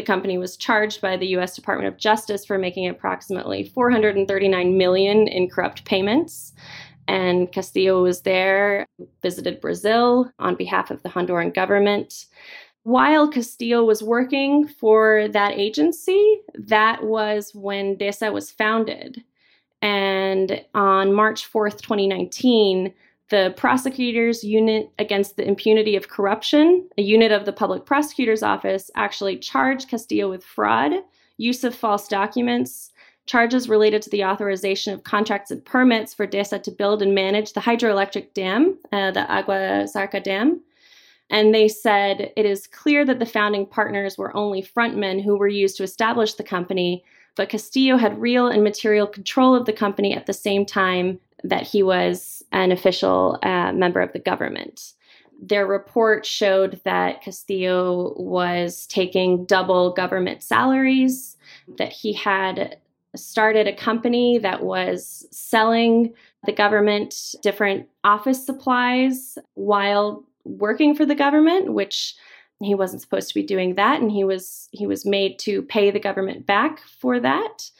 The 0.00 0.06
company 0.06 0.38
was 0.38 0.56
charged 0.56 1.02
by 1.02 1.18
the 1.18 1.26
US 1.36 1.54
Department 1.54 1.92
of 1.92 2.00
Justice 2.00 2.46
for 2.46 2.56
making 2.56 2.88
approximately 2.88 3.64
439 3.64 4.78
million 4.78 5.28
in 5.28 5.50
corrupt 5.50 5.84
payments. 5.84 6.54
And 7.06 7.52
Castillo 7.52 8.02
was 8.02 8.22
there, 8.22 8.86
visited 9.20 9.60
Brazil 9.60 10.32
on 10.38 10.54
behalf 10.54 10.90
of 10.90 11.02
the 11.02 11.10
Honduran 11.10 11.52
government. 11.52 12.24
While 12.84 13.28
Castillo 13.28 13.84
was 13.84 14.02
working 14.02 14.66
for 14.66 15.28
that 15.32 15.58
agency, 15.58 16.40
that 16.54 17.04
was 17.04 17.54
when 17.54 17.98
DESA 17.98 18.32
was 18.32 18.50
founded. 18.50 19.22
And 19.82 20.64
on 20.72 21.12
March 21.12 21.46
4th, 21.52 21.82
2019, 21.82 22.94
the 23.30 23.54
Prosecutors 23.56 24.44
Unit 24.44 24.90
Against 24.98 25.36
the 25.36 25.46
Impunity 25.46 25.96
of 25.96 26.08
Corruption, 26.08 26.88
a 26.98 27.02
unit 27.02 27.32
of 27.32 27.46
the 27.46 27.52
Public 27.52 27.86
Prosecutor's 27.86 28.42
Office, 28.42 28.90
actually 28.96 29.38
charged 29.38 29.88
Castillo 29.88 30.28
with 30.28 30.44
fraud, 30.44 30.92
use 31.36 31.64
of 31.64 31.74
false 31.74 32.08
documents, 32.08 32.90
charges 33.26 33.68
related 33.68 34.02
to 34.02 34.10
the 34.10 34.24
authorization 34.24 34.92
of 34.92 35.04
contracts 35.04 35.52
and 35.52 35.64
permits 35.64 36.12
for 36.12 36.26
DESA 36.26 36.60
to 36.64 36.70
build 36.72 37.02
and 37.02 37.14
manage 37.14 37.52
the 37.52 37.60
hydroelectric 37.60 38.34
dam, 38.34 38.76
uh, 38.92 39.12
the 39.12 39.30
Agua 39.30 39.84
Zarca 39.84 40.22
Dam. 40.22 40.60
And 41.30 41.54
they 41.54 41.68
said 41.68 42.32
it 42.36 42.44
is 42.44 42.66
clear 42.66 43.04
that 43.04 43.20
the 43.20 43.26
founding 43.26 43.64
partners 43.64 44.18
were 44.18 44.36
only 44.36 44.60
frontmen 44.60 45.22
who 45.22 45.36
were 45.36 45.46
used 45.46 45.76
to 45.76 45.84
establish 45.84 46.34
the 46.34 46.42
company, 46.42 47.04
but 47.36 47.48
Castillo 47.48 47.96
had 47.96 48.20
real 48.20 48.48
and 48.48 48.64
material 48.64 49.06
control 49.06 49.54
of 49.54 49.66
the 49.66 49.72
company 49.72 50.12
at 50.12 50.26
the 50.26 50.32
same 50.32 50.66
time 50.66 51.20
that 51.44 51.66
he 51.66 51.82
was 51.82 52.42
an 52.52 52.72
official 52.72 53.38
uh, 53.42 53.72
member 53.72 54.00
of 54.00 54.12
the 54.12 54.18
government. 54.18 54.94
Their 55.42 55.66
report 55.66 56.26
showed 56.26 56.80
that 56.84 57.22
Castillo 57.22 58.14
was 58.16 58.86
taking 58.86 59.46
double 59.46 59.92
government 59.92 60.42
salaries, 60.42 61.36
that 61.78 61.92
he 61.92 62.12
had 62.12 62.76
started 63.16 63.66
a 63.66 63.74
company 63.74 64.38
that 64.38 64.62
was 64.62 65.26
selling 65.30 66.12
the 66.44 66.52
government 66.52 67.34
different 67.42 67.88
office 68.04 68.44
supplies 68.44 69.36
while 69.54 70.24
working 70.44 70.94
for 70.94 71.04
the 71.04 71.14
government, 71.14 71.72
which 71.72 72.14
he 72.62 72.74
wasn't 72.74 73.02
supposed 73.02 73.28
to 73.28 73.34
be 73.34 73.42
doing 73.42 73.74
that 73.74 74.00
and 74.00 74.10
he 74.10 74.24
was 74.24 74.68
he 74.72 74.86
was 74.86 75.06
made 75.06 75.38
to 75.38 75.62
pay 75.62 75.90
the 75.90 76.00
government 76.00 76.46
back 76.46 76.80
for 77.00 77.18
that 77.18 77.70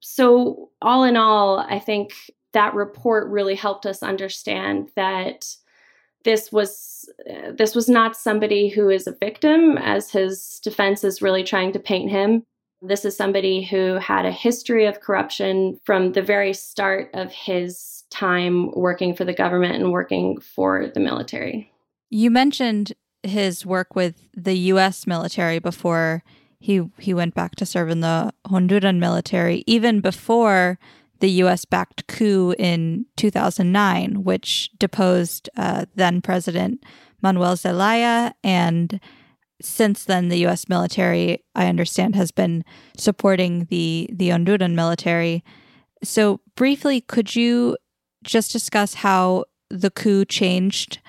so 0.00 0.70
all 0.82 1.04
in 1.04 1.16
all 1.16 1.60
i 1.60 1.78
think 1.78 2.12
that 2.52 2.74
report 2.74 3.28
really 3.28 3.54
helped 3.54 3.86
us 3.86 4.02
understand 4.02 4.90
that 4.96 5.46
this 6.24 6.50
was 6.50 7.08
uh, 7.30 7.52
this 7.56 7.74
was 7.74 7.88
not 7.88 8.16
somebody 8.16 8.68
who 8.68 8.88
is 8.90 9.06
a 9.06 9.16
victim 9.20 9.78
as 9.78 10.10
his 10.10 10.60
defense 10.62 11.04
is 11.04 11.22
really 11.22 11.44
trying 11.44 11.72
to 11.72 11.78
paint 11.78 12.10
him 12.10 12.42
this 12.80 13.04
is 13.04 13.16
somebody 13.16 13.62
who 13.62 13.94
had 13.94 14.24
a 14.24 14.30
history 14.30 14.86
of 14.86 15.00
corruption 15.00 15.80
from 15.84 16.12
the 16.12 16.22
very 16.22 16.54
start 16.54 17.10
of 17.12 17.32
his 17.32 18.04
time 18.10 18.70
working 18.72 19.16
for 19.16 19.24
the 19.24 19.32
government 19.32 19.74
and 19.74 19.92
working 19.92 20.40
for 20.40 20.88
the 20.88 21.00
military 21.00 21.72
you 22.10 22.30
mentioned 22.30 22.92
his 23.22 23.66
work 23.66 23.94
with 23.94 24.28
the 24.34 24.54
U.S. 24.54 25.06
military 25.06 25.58
before 25.58 26.22
he 26.60 26.82
he 26.98 27.14
went 27.14 27.34
back 27.34 27.56
to 27.56 27.66
serve 27.66 27.90
in 27.90 28.00
the 28.00 28.32
Honduran 28.46 28.98
military, 28.98 29.62
even 29.66 30.00
before 30.00 30.78
the 31.20 31.30
U.S. 31.42 31.64
backed 31.64 32.06
coup 32.06 32.54
in 32.58 33.06
2009, 33.16 34.24
which 34.24 34.70
deposed 34.78 35.48
uh, 35.56 35.86
then 35.94 36.20
President 36.20 36.84
Manuel 37.22 37.56
Zelaya. 37.56 38.34
And 38.44 39.00
since 39.60 40.04
then, 40.04 40.28
the 40.28 40.38
U.S. 40.38 40.68
military, 40.68 41.44
I 41.54 41.66
understand, 41.66 42.14
has 42.14 42.30
been 42.30 42.64
supporting 42.96 43.66
the 43.70 44.08
the 44.12 44.28
Honduran 44.28 44.74
military. 44.74 45.44
So, 46.04 46.40
briefly, 46.54 47.00
could 47.00 47.34
you 47.34 47.76
just 48.22 48.52
discuss 48.52 48.94
how 48.94 49.44
the 49.70 49.90
coup 49.90 50.24
changed 50.24 51.00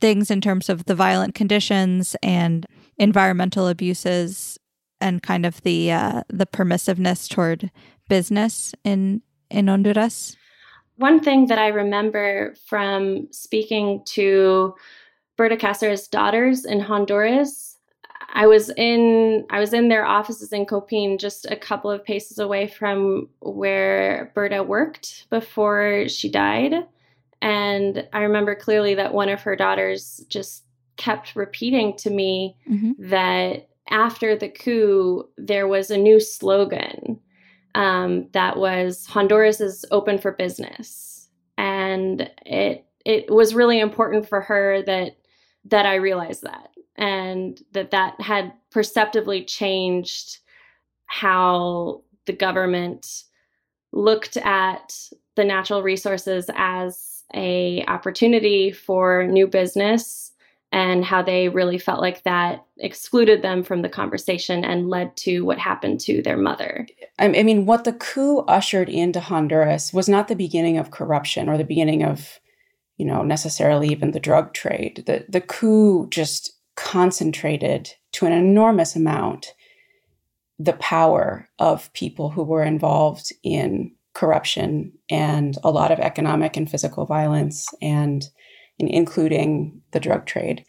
things 0.00 0.30
in 0.30 0.40
terms 0.40 0.68
of 0.68 0.84
the 0.84 0.94
violent 0.94 1.34
conditions 1.34 2.14
and 2.22 2.66
environmental 2.98 3.66
abuses 3.68 4.58
and 5.00 5.22
kind 5.22 5.46
of 5.46 5.62
the 5.62 5.92
uh, 5.92 6.22
the 6.28 6.46
permissiveness 6.46 7.28
toward 7.28 7.70
business 8.08 8.74
in 8.84 9.22
in 9.50 9.68
Honduras? 9.68 10.36
One 10.96 11.20
thing 11.20 11.46
that 11.46 11.58
I 11.58 11.68
remember 11.68 12.54
from 12.66 13.28
speaking 13.30 14.02
to 14.06 14.74
Berta 15.36 15.56
Cáceres' 15.56 16.10
daughters 16.10 16.64
in 16.64 16.80
Honduras, 16.80 17.76
I 18.34 18.46
was 18.46 18.70
in 18.76 19.46
I 19.50 19.60
was 19.60 19.72
in 19.72 19.88
their 19.88 20.04
offices 20.04 20.52
in 20.52 20.66
COPINH, 20.66 21.18
just 21.18 21.46
a 21.46 21.56
couple 21.56 21.90
of 21.90 22.04
paces 22.04 22.38
away 22.38 22.66
from 22.66 23.28
where 23.40 24.32
Berta 24.34 24.62
worked 24.62 25.26
before 25.30 26.08
she 26.08 26.28
died. 26.28 26.74
And 27.40 28.06
I 28.12 28.22
remember 28.22 28.54
clearly 28.54 28.94
that 28.96 29.14
one 29.14 29.28
of 29.28 29.42
her 29.42 29.54
daughters 29.54 30.24
just 30.28 30.64
kept 30.96 31.36
repeating 31.36 31.96
to 31.98 32.10
me 32.10 32.56
mm-hmm. 32.68 32.92
that 33.08 33.68
after 33.88 34.36
the 34.36 34.48
coup, 34.48 35.28
there 35.38 35.68
was 35.68 35.90
a 35.90 35.96
new 35.96 36.20
slogan 36.20 37.20
um, 37.78 38.26
that 38.32 38.56
was 38.56 39.06
Honduras 39.06 39.60
is 39.60 39.84
open 39.92 40.18
for 40.18 40.32
business, 40.32 41.28
and 41.56 42.28
it 42.44 42.84
it 43.04 43.30
was 43.30 43.54
really 43.54 43.78
important 43.78 44.28
for 44.28 44.40
her 44.40 44.82
that 44.82 45.16
that 45.66 45.86
I 45.86 45.94
realized 45.94 46.42
that 46.42 46.70
and 46.96 47.62
that 47.72 47.92
that 47.92 48.20
had 48.20 48.52
perceptibly 48.72 49.44
changed 49.44 50.38
how 51.06 52.02
the 52.26 52.32
government 52.32 53.22
looked 53.92 54.36
at 54.38 55.00
the 55.36 55.44
natural 55.44 55.84
resources 55.84 56.50
as 56.56 57.22
a 57.32 57.84
opportunity 57.86 58.72
for 58.72 59.24
new 59.24 59.46
business 59.46 60.32
and 60.70 61.04
how 61.04 61.22
they 61.22 61.48
really 61.48 61.78
felt 61.78 62.00
like 62.00 62.22
that 62.24 62.64
excluded 62.78 63.42
them 63.42 63.62
from 63.62 63.82
the 63.82 63.88
conversation 63.88 64.64
and 64.64 64.90
led 64.90 65.16
to 65.16 65.40
what 65.40 65.58
happened 65.58 65.98
to 66.00 66.22
their 66.22 66.36
mother. 66.36 66.86
I 67.18 67.28
mean, 67.28 67.64
what 67.64 67.84
the 67.84 67.94
coup 67.94 68.40
ushered 68.40 68.88
into 68.88 69.20
Honduras 69.20 69.92
was 69.92 70.08
not 70.08 70.28
the 70.28 70.36
beginning 70.36 70.76
of 70.76 70.90
corruption 70.90 71.48
or 71.48 71.56
the 71.56 71.64
beginning 71.64 72.04
of, 72.04 72.38
you 72.98 73.06
know, 73.06 73.22
necessarily 73.22 73.88
even 73.88 74.10
the 74.10 74.20
drug 74.20 74.52
trade. 74.52 75.04
The 75.06 75.24
the 75.28 75.40
coup 75.40 76.06
just 76.10 76.52
concentrated 76.76 77.92
to 78.12 78.26
an 78.26 78.32
enormous 78.32 78.94
amount 78.94 79.54
the 80.58 80.74
power 80.74 81.48
of 81.58 81.92
people 81.92 82.30
who 82.30 82.42
were 82.42 82.62
involved 82.62 83.32
in 83.42 83.92
corruption 84.14 84.92
and 85.08 85.56
a 85.62 85.70
lot 85.70 85.92
of 85.92 86.00
economic 86.00 86.56
and 86.56 86.68
physical 86.68 87.06
violence 87.06 87.68
and 87.80 88.28
including 88.78 89.82
the 89.90 90.00
drug 90.00 90.26
trade. 90.26 90.64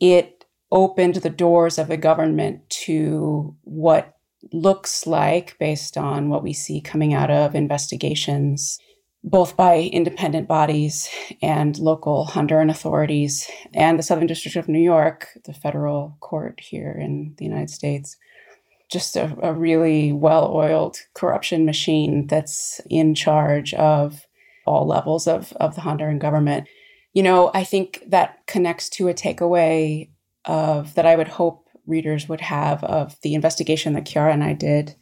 It 0.00 0.44
opened 0.70 1.16
the 1.16 1.30
doors 1.30 1.78
of 1.78 1.88
the 1.88 1.96
government 1.96 2.68
to 2.68 3.56
what 3.62 4.14
looks 4.52 5.06
like, 5.06 5.58
based 5.58 5.96
on 5.96 6.28
what 6.28 6.42
we 6.42 6.52
see 6.52 6.80
coming 6.80 7.14
out 7.14 7.30
of 7.30 7.54
investigations, 7.54 8.78
both 9.24 9.56
by 9.56 9.80
independent 9.80 10.46
bodies 10.46 11.08
and 11.42 11.78
local 11.78 12.26
Honduran 12.26 12.70
authorities, 12.70 13.50
and 13.74 13.98
the 13.98 14.02
Southern 14.02 14.26
District 14.26 14.56
of 14.56 14.68
New 14.68 14.80
York, 14.80 15.28
the 15.44 15.52
federal 15.52 16.16
court 16.20 16.60
here 16.60 16.96
in 17.00 17.34
the 17.36 17.44
United 17.44 17.70
States. 17.70 18.16
Just 18.90 19.16
a, 19.16 19.36
a 19.42 19.52
really 19.52 20.12
well 20.12 20.52
oiled 20.54 20.98
corruption 21.14 21.66
machine 21.66 22.26
that's 22.26 22.80
in 22.88 23.14
charge 23.14 23.74
of 23.74 24.26
all 24.66 24.86
levels 24.86 25.26
of, 25.26 25.52
of 25.54 25.74
the 25.74 25.80
Honduran 25.80 26.18
government 26.18 26.68
you 27.18 27.24
know, 27.24 27.50
I 27.52 27.64
think 27.64 28.04
that 28.06 28.46
connects 28.46 28.88
to 28.90 29.08
a 29.08 29.12
takeaway 29.12 30.08
of 30.44 30.94
that 30.94 31.04
I 31.04 31.16
would 31.16 31.26
hope 31.26 31.68
readers 31.84 32.28
would 32.28 32.42
have 32.42 32.84
of 32.84 33.20
the 33.22 33.34
investigation 33.34 33.94
that 33.94 34.06
Chiara 34.06 34.32
and 34.32 34.44
I 34.44 34.52
did. 34.52 34.94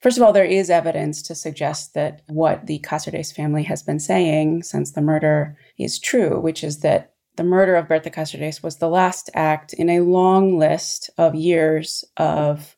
First 0.00 0.16
of 0.16 0.24
all, 0.24 0.32
there 0.32 0.44
is 0.44 0.68
evidence 0.68 1.22
to 1.22 1.36
suggest 1.36 1.94
that 1.94 2.22
what 2.26 2.66
the 2.66 2.80
Cáceres 2.80 3.32
family 3.32 3.62
has 3.62 3.84
been 3.84 4.00
saying 4.00 4.64
since 4.64 4.90
the 4.90 5.00
murder 5.00 5.56
is 5.78 6.00
true, 6.00 6.40
which 6.40 6.64
is 6.64 6.80
that 6.80 7.12
the 7.36 7.44
murder 7.44 7.76
of 7.76 7.86
Berta 7.86 8.10
Cáceres 8.10 8.60
was 8.60 8.78
the 8.78 8.88
last 8.88 9.30
act 9.32 9.72
in 9.74 9.90
a 9.90 10.00
long 10.00 10.58
list 10.58 11.08
of 11.18 11.36
years 11.36 12.04
of 12.16 12.76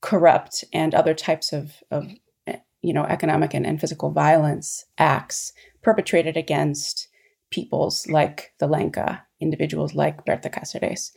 corrupt 0.00 0.62
and 0.72 0.94
other 0.94 1.12
types 1.12 1.52
of, 1.52 1.72
of 1.90 2.06
eh, 2.46 2.58
you 2.82 2.92
know, 2.92 3.02
economic 3.06 3.52
and, 3.52 3.66
and 3.66 3.80
physical 3.80 4.12
violence 4.12 4.84
acts 4.96 5.52
perpetrated 5.82 6.36
against 6.36 7.08
peoples 7.50 8.06
like 8.08 8.52
the 8.58 8.68
Lenca, 8.68 9.20
individuals 9.40 9.94
like 9.94 10.24
Berta 10.24 10.48
Cáceres. 10.48 11.10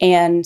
And 0.00 0.44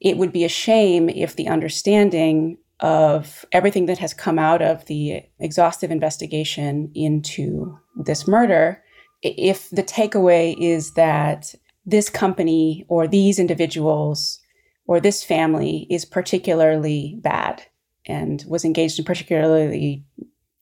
it 0.00 0.16
would 0.16 0.32
be 0.32 0.44
a 0.44 0.48
shame 0.48 1.08
if 1.08 1.36
the 1.36 1.48
understanding 1.48 2.58
of 2.80 3.44
everything 3.52 3.86
that 3.86 3.98
has 3.98 4.12
come 4.12 4.38
out 4.38 4.60
of 4.60 4.84
the 4.86 5.22
exhaustive 5.38 5.90
investigation 5.90 6.90
into 6.94 7.78
this 8.04 8.26
murder, 8.26 8.82
if 9.22 9.70
the 9.70 9.84
takeaway 9.84 10.56
is 10.58 10.94
that 10.94 11.54
this 11.86 12.10
company 12.10 12.84
or 12.88 13.06
these 13.06 13.38
individuals 13.38 14.40
or 14.86 15.00
this 15.00 15.22
family 15.22 15.86
is 15.88 16.04
particularly 16.04 17.18
bad 17.22 17.62
and 18.06 18.44
was 18.48 18.64
engaged 18.64 18.98
in 18.98 19.04
particularly 19.04 20.04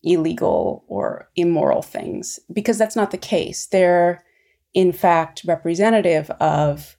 illegal 0.02 0.84
or 0.88 1.28
immoral 1.36 1.82
things 1.82 2.40
because 2.52 2.78
that's 2.78 2.96
not 2.96 3.10
the 3.10 3.18
case. 3.18 3.66
They're, 3.66 4.24
in 4.74 4.92
fact, 4.92 5.42
representative 5.44 6.30
of 6.40 6.96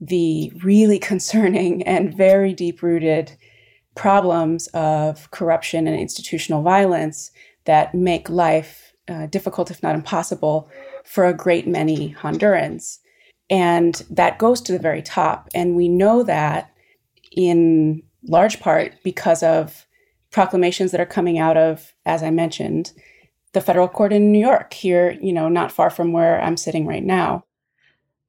the 0.00 0.52
really 0.62 0.98
concerning 1.10 1.82
and 1.82 2.16
very 2.16 2.52
deep 2.52 2.82
rooted 2.82 3.32
problems 3.94 4.66
of 4.68 5.30
corruption 5.30 5.86
and 5.86 5.98
institutional 5.98 6.62
violence 6.62 7.30
that 7.64 7.94
make 7.94 8.28
life 8.28 8.92
uh, 9.08 9.26
difficult, 9.26 9.70
if 9.70 9.82
not 9.82 9.94
impossible, 9.94 10.68
for 11.04 11.26
a 11.26 11.34
great 11.34 11.66
many 11.66 12.14
Hondurans. 12.14 12.98
And 13.50 14.02
that 14.10 14.38
goes 14.38 14.60
to 14.62 14.72
the 14.72 14.78
very 14.78 15.02
top. 15.02 15.48
And 15.54 15.76
we 15.76 15.88
know 15.88 16.22
that 16.22 16.72
in 17.30 18.02
large 18.26 18.60
part 18.60 18.94
because 19.04 19.42
of 19.42 19.86
proclamations 20.34 20.90
that 20.90 21.00
are 21.00 21.06
coming 21.06 21.38
out 21.38 21.56
of, 21.56 21.94
as 22.04 22.20
I 22.20 22.30
mentioned, 22.30 22.92
the 23.52 23.60
federal 23.60 23.86
court 23.86 24.12
in 24.12 24.32
New 24.32 24.40
York, 24.40 24.74
here, 24.74 25.16
you 25.22 25.32
know, 25.32 25.48
not 25.48 25.70
far 25.70 25.90
from 25.90 26.12
where 26.12 26.42
I'm 26.42 26.56
sitting 26.56 26.88
right 26.88 27.04
now. 27.04 27.44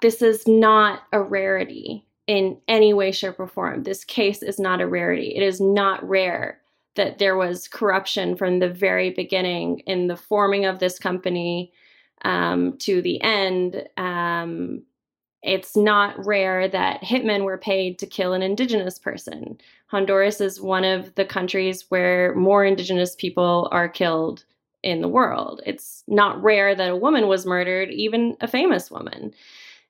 This 0.03 0.21
is 0.21 0.47
not 0.47 1.01
a 1.11 1.19
rarity 1.19 2.05
in 2.27 2.59
any 2.67 2.93
way, 2.93 3.11
shape, 3.11 3.39
or 3.39 3.47
form. 3.47 3.81
This 3.81 4.03
case 4.03 4.43
is 4.43 4.59
not 4.59 4.81
a 4.81 4.87
rarity. 4.87 5.35
It 5.35 5.41
is 5.41 5.59
not 5.59 6.07
rare 6.07 6.61
that 6.93 7.17
there 7.17 7.35
was 7.35 7.67
corruption 7.67 8.35
from 8.37 8.59
the 8.59 8.69
very 8.69 9.09
beginning 9.09 9.79
in 9.87 10.05
the 10.05 10.15
forming 10.15 10.65
of 10.65 10.77
this 10.77 10.99
company 10.99 11.73
um, 12.23 12.77
to 12.81 13.01
the 13.01 13.19
end. 13.23 13.83
Um, 13.97 14.83
it's 15.41 15.75
not 15.75 16.23
rare 16.23 16.67
that 16.67 17.01
hitmen 17.01 17.45
were 17.45 17.57
paid 17.57 17.97
to 17.97 18.05
kill 18.05 18.33
an 18.33 18.43
indigenous 18.43 18.99
person. 18.99 19.57
Honduras 19.95 20.41
is 20.41 20.59
one 20.59 20.83
of 20.83 21.15
the 21.15 21.23
countries 21.23 21.85
where 21.87 22.35
more 22.35 22.65
indigenous 22.65 23.15
people 23.15 23.69
are 23.71 23.87
killed 23.87 24.43
in 24.83 24.99
the 24.99 25.07
world. 25.07 25.61
It's 25.65 26.03
not 26.05 26.43
rare 26.43 26.75
that 26.75 26.89
a 26.89 26.97
woman 26.97 27.29
was 27.29 27.45
murdered, 27.45 27.89
even 27.91 28.35
a 28.41 28.47
famous 28.49 28.91
woman. 28.91 29.33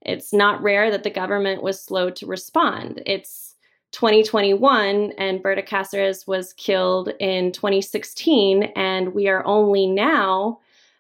It's 0.01 0.31
not 0.31 0.61
rare 0.61 0.91
that 0.91 1.01
the 1.01 1.09
government 1.09 1.63
was 1.63 1.81
slow 1.81 2.11
to 2.11 2.27
respond. 2.27 3.01
It's 3.07 3.55
2021 3.93 5.13
and 5.17 5.41
Berta 5.41 5.63
Cáceres 5.63 6.27
was 6.27 6.53
killed 6.53 7.09
in 7.19 7.51
2016, 7.51 8.61
and 8.75 9.15
we 9.15 9.27
are 9.27 9.43
only 9.43 9.87
now 9.87 10.59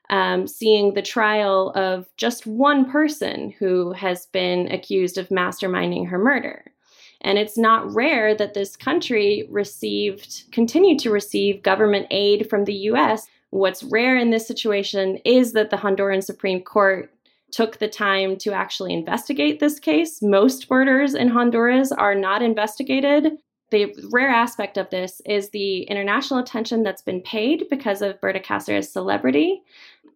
um, 0.09 0.47
seeing 0.47 0.95
the 0.95 1.03
trial 1.03 1.71
of 1.75 2.07
just 2.17 2.47
one 2.47 2.89
person 2.89 3.51
who 3.59 3.91
has 3.91 4.25
been 4.25 4.71
accused 4.71 5.19
of 5.19 5.29
masterminding 5.29 6.07
her 6.07 6.17
murder. 6.17 6.71
And 7.21 7.37
it's 7.37 7.57
not 7.57 7.91
rare 7.93 8.35
that 8.35 8.53
this 8.53 8.75
country 8.75 9.47
received, 9.49 10.51
continued 10.51 10.99
to 10.99 11.11
receive 11.11 11.63
government 11.63 12.07
aid 12.11 12.49
from 12.49 12.65
the 12.65 12.73
US. 12.73 13.27
What's 13.49 13.83
rare 13.83 14.17
in 14.17 14.31
this 14.31 14.47
situation 14.47 15.17
is 15.25 15.53
that 15.53 15.69
the 15.69 15.77
Honduran 15.77 16.23
Supreme 16.23 16.61
Court 16.61 17.11
took 17.51 17.77
the 17.77 17.87
time 17.87 18.37
to 18.37 18.51
actually 18.51 18.93
investigate 18.93 19.59
this 19.59 19.79
case. 19.79 20.21
Most 20.21 20.69
murders 20.69 21.13
in 21.13 21.29
Honduras 21.29 21.91
are 21.91 22.15
not 22.15 22.41
investigated. 22.41 23.37
The 23.71 23.95
rare 24.11 24.29
aspect 24.29 24.77
of 24.77 24.89
this 24.89 25.21
is 25.25 25.49
the 25.49 25.83
international 25.83 26.39
attention 26.39 26.83
that's 26.83 27.01
been 27.01 27.21
paid 27.21 27.65
because 27.69 28.01
of 28.01 28.19
Berta 28.21 28.39
Cáceres' 28.39 28.91
celebrity. 28.91 29.63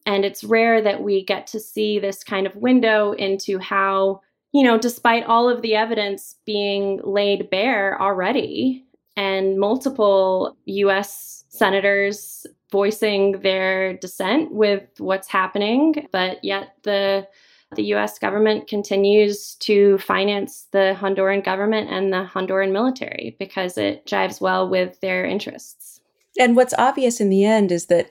And 0.06 0.26
it's 0.26 0.44
rare 0.44 0.82
that 0.82 1.02
we 1.02 1.24
get 1.24 1.48
to 1.48 1.60
see 1.60 2.00
this 2.00 2.24
kind 2.24 2.46
of 2.46 2.56
window 2.56 3.14
into 3.14 3.58
how, 3.60 4.22
you 4.52 4.64
know, 4.64 4.78
despite 4.78 5.26
all 5.26 5.50
of 5.50 5.62
the 5.62 5.76
evidence 5.76 6.36
being 6.46 7.00
laid 7.04 7.50
bare 7.50 8.02
already, 8.02 8.86
and 9.16 9.60
multiple 9.60 10.56
US 10.66 11.44
senators 11.50 12.46
voicing 12.72 13.42
their 13.42 13.98
dissent 13.98 14.54
with 14.54 14.84
what's 15.00 15.28
happening, 15.28 16.08
but 16.12 16.44
yet 16.44 16.76
the 16.84 17.28
The 17.76 17.94
US 17.96 18.18
government 18.18 18.68
continues 18.68 19.56
to 19.56 20.00
finance 20.00 20.68
the 20.72 20.96
Honduran 21.00 21.44
government 21.44 21.90
and 21.90 22.12
the 22.12 22.28
Honduran 22.34 22.72
military 22.72 23.36
because 23.38 23.78
it 23.78 24.06
jives 24.08 24.42
well 24.42 24.68
with 24.68 25.00
their 25.02 25.24
interests. 25.26 26.02
And 26.40 26.56
what's 26.56 26.74
obvious 26.78 27.22
in 27.22 27.30
the 27.30 27.46
end 27.46 27.72
is 27.72 27.86
that 27.86 28.10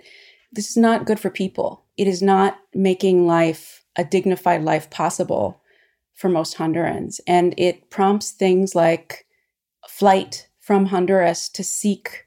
this 0.52 0.70
is 0.70 0.76
not 0.76 1.06
good 1.06 1.18
for 1.18 1.30
people. 1.30 1.84
It 1.96 2.06
is 2.06 2.22
not 2.22 2.58
making 2.72 3.26
life 3.26 3.84
a 3.96 4.04
dignified 4.04 4.62
life 4.62 4.90
possible 4.90 5.57
for 6.18 6.28
most 6.28 6.56
Hondurans. 6.56 7.20
And 7.28 7.54
it 7.56 7.90
prompts 7.90 8.32
things 8.32 8.74
like 8.74 9.24
flight 9.88 10.48
from 10.58 10.86
Honduras 10.86 11.48
to 11.50 11.62
seek 11.62 12.24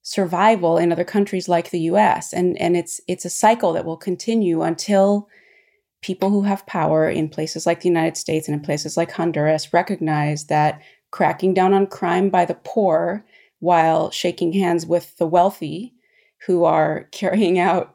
survival 0.00 0.78
in 0.78 0.90
other 0.90 1.04
countries 1.04 1.46
like 1.46 1.70
the 1.70 1.80
US. 1.80 2.32
And, 2.32 2.58
and 2.58 2.74
it's 2.74 3.02
it's 3.06 3.26
a 3.26 3.30
cycle 3.30 3.74
that 3.74 3.84
will 3.84 3.98
continue 3.98 4.62
until 4.62 5.28
people 6.00 6.30
who 6.30 6.42
have 6.42 6.66
power 6.66 7.08
in 7.08 7.28
places 7.28 7.66
like 7.66 7.80
the 7.82 7.88
United 7.88 8.16
States 8.16 8.48
and 8.48 8.56
in 8.56 8.64
places 8.64 8.96
like 8.96 9.12
Honduras 9.12 9.74
recognize 9.74 10.46
that 10.46 10.80
cracking 11.10 11.52
down 11.52 11.74
on 11.74 11.86
crime 11.86 12.30
by 12.30 12.46
the 12.46 12.58
poor 12.64 13.24
while 13.60 14.10
shaking 14.10 14.54
hands 14.54 14.86
with 14.86 15.16
the 15.18 15.26
wealthy 15.26 15.94
who 16.46 16.64
are 16.64 17.08
carrying 17.12 17.58
out 17.58 17.94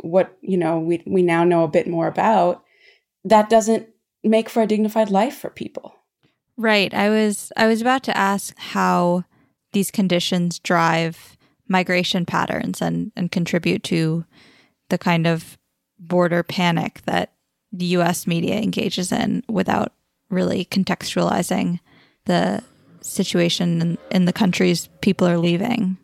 what 0.00 0.36
you 0.40 0.56
know 0.56 0.80
we 0.80 1.00
we 1.06 1.22
now 1.22 1.44
know 1.44 1.62
a 1.62 1.68
bit 1.68 1.86
more 1.86 2.08
about 2.08 2.64
that 3.24 3.48
doesn't 3.48 3.86
make 4.22 4.48
for 4.48 4.62
a 4.62 4.66
dignified 4.66 5.10
life 5.10 5.36
for 5.36 5.50
people. 5.50 5.94
Right. 6.56 6.92
I 6.92 7.08
was 7.08 7.52
i 7.56 7.66
was 7.66 7.80
about 7.80 8.02
to 8.04 8.16
ask 8.16 8.56
how 8.58 9.24
these 9.72 9.90
conditions 9.90 10.58
drive 10.58 11.36
migration 11.68 12.26
patterns 12.26 12.82
and 12.82 13.12
and 13.16 13.32
contribute 13.32 13.82
to 13.84 14.24
the 14.90 14.98
kind 14.98 15.26
of 15.26 15.56
border 15.98 16.42
panic 16.42 17.02
that 17.06 17.32
the 17.72 17.86
US 17.86 18.26
media 18.26 18.56
engages 18.56 19.12
in 19.12 19.42
without 19.48 19.92
really 20.28 20.64
contextualizing 20.66 21.80
the 22.24 22.62
situation 23.00 23.80
in, 23.80 23.98
in 24.10 24.24
the 24.24 24.32
countries 24.32 24.88
people 25.00 25.26
are 25.26 25.38
leaving. 25.38 25.96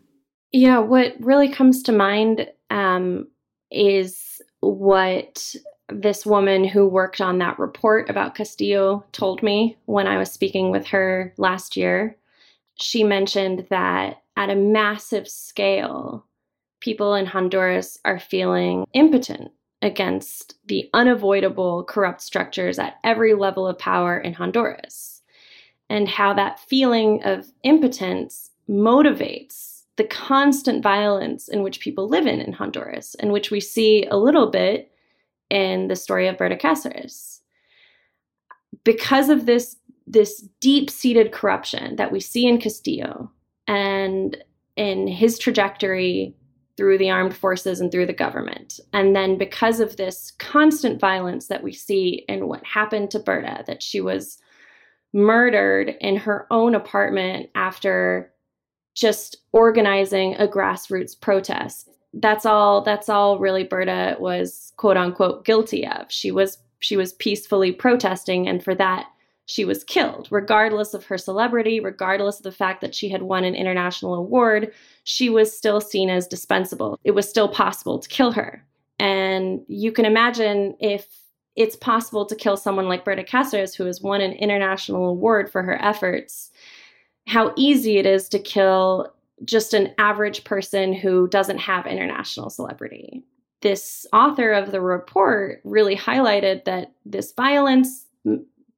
Yeah, 0.51 0.79
what 0.79 1.13
really 1.19 1.49
comes 1.49 1.83
to 1.83 1.91
mind 1.91 2.47
um, 2.69 3.27
is 3.69 4.41
what 4.61 5.53
this 5.89 6.25
woman 6.25 6.65
who 6.65 6.87
worked 6.87 7.21
on 7.21 7.37
that 7.39 7.59
report 7.59 8.09
about 8.09 8.35
Castillo 8.35 9.05
told 9.11 9.41
me 9.41 9.77
when 9.85 10.07
I 10.07 10.17
was 10.17 10.31
speaking 10.31 10.71
with 10.71 10.87
her 10.87 11.33
last 11.37 11.77
year. 11.77 12.17
She 12.75 13.03
mentioned 13.03 13.67
that 13.69 14.21
at 14.35 14.49
a 14.49 14.55
massive 14.55 15.27
scale, 15.27 16.25
people 16.79 17.15
in 17.15 17.25
Honduras 17.25 17.99
are 18.05 18.19
feeling 18.19 18.85
impotent 18.93 19.51
against 19.81 20.55
the 20.65 20.89
unavoidable 20.93 21.83
corrupt 21.85 22.21
structures 22.21 22.79
at 22.79 22.97
every 23.03 23.33
level 23.33 23.67
of 23.67 23.79
power 23.79 24.19
in 24.19 24.33
Honduras, 24.33 25.21
and 25.89 26.07
how 26.07 26.33
that 26.33 26.59
feeling 26.59 27.23
of 27.23 27.51
impotence 27.63 28.51
motivates 28.69 29.83
the 29.95 30.03
constant 30.03 30.83
violence 30.83 31.47
in 31.47 31.63
which 31.63 31.79
people 31.79 32.07
live 32.07 32.27
in 32.27 32.39
in 32.39 32.53
Honduras, 32.53 33.15
in 33.15 33.31
which 33.31 33.49
we 33.49 33.59
see 33.59 34.05
a 34.05 34.17
little 34.17 34.51
bit 34.51 34.91
in 35.49 35.87
the 35.87 35.95
story 35.95 36.27
of 36.27 36.37
Berta 36.37 36.55
Cáceres. 36.55 37.39
Because 38.83 39.29
of 39.29 39.45
this, 39.45 39.75
this 40.05 40.47
deep 40.59 40.89
seated 40.89 41.31
corruption 41.31 41.95
that 41.97 42.11
we 42.11 42.19
see 42.19 42.47
in 42.47 42.59
Castillo 42.59 43.31
and 43.67 44.37
in 44.75 45.07
his 45.07 45.39
trajectory 45.39 46.35
through 46.77 46.97
the 46.99 47.09
armed 47.09 47.35
forces 47.35 47.81
and 47.81 47.91
through 47.91 48.05
the 48.05 48.13
government. 48.13 48.79
And 48.93 49.15
then 49.15 49.37
because 49.37 49.79
of 49.79 49.97
this 49.97 50.31
constant 50.37 50.99
violence 50.99 51.47
that 51.47 51.63
we 51.63 51.73
see 51.73 52.23
in 52.29 52.47
what 52.47 52.63
happened 52.63 53.09
to 53.11 53.19
Berta, 53.19 53.63
that 53.65 53.81
she 53.81 53.99
was 53.99 54.37
murdered 55.13 55.95
in 55.99 56.15
her 56.15 56.45
own 56.51 56.75
apartment 56.75 57.49
after 57.55 58.31
just 58.93 59.37
organizing 59.51 60.35
a 60.35 60.47
grassroots 60.47 61.19
protest. 61.19 61.89
That's 62.13 62.45
all 62.45 62.81
that's 62.81 63.09
all 63.09 63.39
really 63.39 63.63
Berta 63.63 64.15
was 64.19 64.73
quote 64.77 64.97
unquote 64.97 65.45
guilty 65.45 65.85
of. 65.87 66.11
She 66.11 66.31
was 66.31 66.57
she 66.79 66.97
was 66.97 67.13
peacefully 67.13 67.71
protesting 67.71 68.47
and 68.47 68.63
for 68.63 68.75
that 68.75 69.07
she 69.45 69.65
was 69.65 69.83
killed 69.83 70.27
regardless 70.29 70.93
of 70.93 71.05
her 71.05 71.17
celebrity, 71.17 71.79
regardless 71.79 72.37
of 72.37 72.43
the 72.43 72.51
fact 72.51 72.81
that 72.81 72.93
she 72.93 73.09
had 73.09 73.23
won 73.23 73.43
an 73.43 73.55
international 73.55 74.13
award, 74.13 74.73
she 75.03 75.29
was 75.29 75.55
still 75.55 75.81
seen 75.81 76.09
as 76.09 76.27
dispensable. 76.27 76.99
It 77.03 77.11
was 77.11 77.29
still 77.29 77.47
possible 77.47 77.99
to 77.99 78.09
kill 78.09 78.31
her. 78.31 78.63
And 78.99 79.61
you 79.67 79.91
can 79.91 80.05
imagine 80.05 80.75
if 80.79 81.07
it's 81.55 81.75
possible 81.75 82.25
to 82.25 82.35
kill 82.35 82.55
someone 82.55 82.87
like 82.87 83.03
Berta 83.03 83.23
Cáceres, 83.23 83.75
who 83.75 83.85
has 83.85 84.01
won 84.01 84.21
an 84.21 84.33
international 84.33 85.07
award 85.07 85.51
for 85.51 85.63
her 85.63 85.81
efforts, 85.81 86.51
how 87.25 87.53
easy 87.57 87.97
it 87.97 88.05
is 88.05 88.29
to 88.29 88.39
kill 88.39 89.11
just 89.45 89.73
an 89.73 89.93
average 89.97 90.43
person 90.43 90.93
who 90.93 91.27
doesn't 91.27 91.59
have 91.59 91.85
international 91.85 92.49
celebrity. 92.49 93.23
This 93.61 94.05
author 94.13 94.51
of 94.51 94.71
the 94.71 94.81
report 94.81 95.61
really 95.63 95.95
highlighted 95.95 96.65
that 96.65 96.91
this 97.05 97.31
violence 97.31 98.05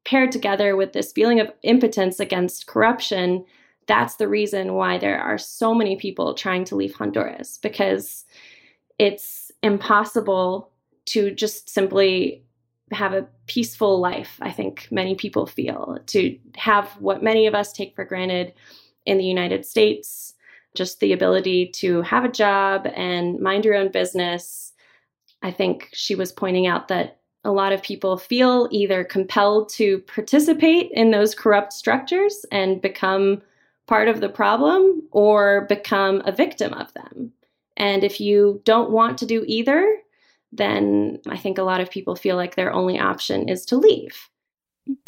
paired 0.05 0.31
together 0.31 0.75
with 0.75 0.93
this 0.93 1.11
feeling 1.11 1.39
of 1.39 1.51
impotence 1.63 2.19
against 2.19 2.67
corruption, 2.67 3.45
that's 3.87 4.15
the 4.15 4.27
reason 4.27 4.73
why 4.73 4.97
there 4.97 5.19
are 5.19 5.37
so 5.37 5.73
many 5.73 5.95
people 5.97 6.33
trying 6.33 6.63
to 6.63 6.75
leave 6.75 6.95
Honduras 6.95 7.57
because 7.57 8.25
it's 8.97 9.51
impossible 9.61 10.71
to 11.05 11.31
just 11.31 11.69
simply 11.69 12.43
have 12.91 13.13
a 13.13 13.27
peaceful 13.47 13.99
life, 13.99 14.37
I 14.41 14.51
think 14.51 14.87
many 14.91 15.15
people 15.15 15.45
feel, 15.45 15.99
to 16.07 16.37
have 16.55 16.87
what 16.99 17.23
many 17.23 17.47
of 17.47 17.53
us 17.53 17.71
take 17.71 17.95
for 17.95 18.05
granted 18.05 18.53
in 19.05 19.17
the 19.17 19.25
United 19.25 19.65
States 19.65 20.33
just 20.79 21.01
the 21.01 21.11
ability 21.11 21.67
to 21.67 22.01
have 22.03 22.23
a 22.23 22.31
job 22.31 22.87
and 22.95 23.37
mind 23.41 23.65
your 23.65 23.75
own 23.75 23.91
business. 23.91 24.71
I 25.41 25.51
think 25.51 25.89
she 25.91 26.15
was 26.15 26.31
pointing 26.31 26.67
out 26.67 26.87
that 26.87 27.19
a 27.43 27.51
lot 27.51 27.73
of 27.73 27.83
people 27.83 28.17
feel 28.17 28.69
either 28.71 29.03
compelled 29.03 29.67
to 29.73 29.99
participate 29.99 30.89
in 30.93 31.11
those 31.11 31.35
corrupt 31.35 31.73
structures 31.73 32.45
and 32.49 32.81
become 32.81 33.41
part 33.87 34.07
of 34.07 34.21
the 34.21 34.29
problem 34.29 35.03
or 35.11 35.65
become 35.67 36.21
a 36.25 36.31
victim 36.31 36.73
of 36.73 36.93
them. 36.93 37.33
And 37.75 38.05
if 38.05 38.21
you 38.21 38.61
don't 38.63 38.91
want 38.91 39.17
to 39.17 39.25
do 39.25 39.43
either, 39.47 39.97
then 40.53 41.19
I 41.27 41.37
think 41.37 41.57
a 41.57 41.63
lot 41.63 41.81
of 41.81 41.91
people 41.91 42.15
feel 42.15 42.37
like 42.37 42.55
their 42.55 42.71
only 42.71 42.97
option 42.97 43.49
is 43.49 43.65
to 43.65 43.75
leave. 43.75 44.29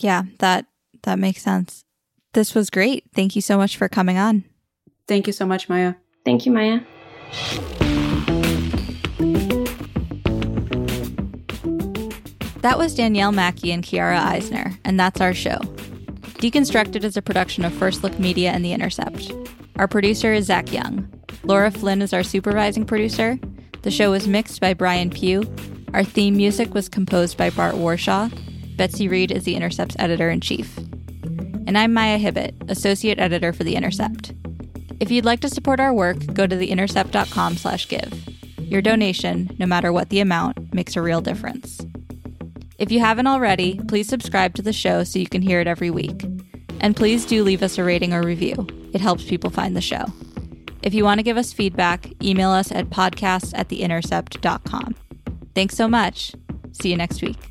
Yeah, 0.02 0.24
that 0.40 0.66
that 1.04 1.18
makes 1.18 1.42
sense. 1.42 1.86
This 2.34 2.54
was 2.54 2.70
great. 2.70 3.06
Thank 3.16 3.38
you 3.38 3.42
so 3.42 3.58
much 3.58 3.78
for 3.78 3.88
coming 3.88 4.18
on. 4.18 4.44
Thank 5.12 5.28
you 5.28 5.34
so 5.34 5.46
much, 5.46 5.68
Maia. 5.68 5.96
Thank 6.24 6.46
you, 6.46 6.54
Maia. 6.54 6.80
That 12.62 12.78
was 12.78 12.96
Danielle 12.96 13.34
Mackey 13.34 13.74
and 13.74 13.84
Chiara 13.84 14.22
Eisner, 14.22 14.80
and 14.86 14.98
that's 14.98 15.20
our 15.20 15.34
show. 15.34 15.58
Deconstructed 16.40 17.04
is 17.04 17.18
a 17.18 17.22
production 17.22 17.66
of 17.66 17.74
First 17.74 18.06
Look 18.06 18.20
Media 18.20 18.52
and 18.52 18.64
The 18.64 18.72
Intercept. 18.72 19.34
Our 19.76 19.90
producer 19.90 20.32
is 20.32 20.46
Zach 20.46 20.72
Young. 20.72 21.12
Laura 21.44 21.72
Flynn 21.72 22.02
is 22.02 22.14
our 22.14 22.24
supervising 22.24 22.86
producer, 22.86 23.38
the 23.82 23.92
show 23.92 24.12
was 24.12 24.30
mixed 24.30 24.62
by 24.62 24.74
Brian 24.74 25.10
Pugh. 25.10 25.44
Our 25.94 26.06
theme 26.06 26.38
music 26.38 26.74
was 26.74 26.88
composed 26.88 27.36
by 27.36 27.50
Bart 27.50 27.76
Warshaw. 27.76 28.32
Betsy 28.78 29.10
Reed 29.10 29.34
is 29.34 29.44
The 29.44 29.58
Intercept's 29.58 29.98
editor 30.00 30.30
in 30.30 30.40
chief. 30.40 30.78
And 31.68 31.78
I'm 31.78 31.94
Maia 31.94 32.18
Hibbett, 32.18 32.70
associate 32.72 33.20
editor 33.20 33.52
for 33.52 33.66
The 33.66 33.76
Intercept. 33.76 34.32
If 35.02 35.10
you'd 35.10 35.26
like 35.26 35.40
to 35.40 35.50
support 35.50 35.80
our 35.80 35.94
work, 35.94 36.20
go 36.34 36.46
to 36.46 36.56
theintercept.com/give. 36.56 38.30
Your 38.60 38.82
donation, 38.84 39.50
no 39.58 39.66
matter 39.66 39.92
what 39.92 40.10
the 40.10 40.20
amount, 40.20 40.74
makes 40.74 40.96
a 40.96 41.02
real 41.02 41.22
difference. 41.22 41.82
If 42.78 42.92
you 42.92 43.00
haven't 43.00 43.26
already, 43.26 43.80
please 43.88 44.08
subscribe 44.08 44.54
to 44.56 44.62
the 44.62 44.72
show 44.72 45.04
so 45.04 45.18
you 45.18 45.28
can 45.28 45.42
hear 45.42 45.60
it 45.60 45.66
every 45.66 45.90
week. 45.90 46.24
And 46.80 46.96
please 46.96 47.26
do 47.26 47.44
leave 47.44 47.64
us 47.64 47.80
a 47.80 47.84
rating 47.84 48.14
or 48.14 48.22
review. 48.22 48.68
It 48.94 49.02
helps 49.02 49.24
people 49.24 49.50
find 49.50 49.76
the 49.76 49.82
show. 49.82 50.06
If 50.84 50.94
you 50.94 51.04
want 51.04 51.18
to 51.18 51.24
give 51.24 51.38
us 51.38 51.52
feedback, 51.52 52.08
email 52.24 52.52
us 52.52 52.72
at 52.72 52.92
podcasts 52.92 53.54
at 53.56 53.70
theintercept.com. 53.70 54.96
Thanks 55.56 55.76
so 55.76 55.88
much. 55.88 56.34
See 56.74 56.90
you 56.90 56.98
next 56.98 57.24
week. 57.24 57.51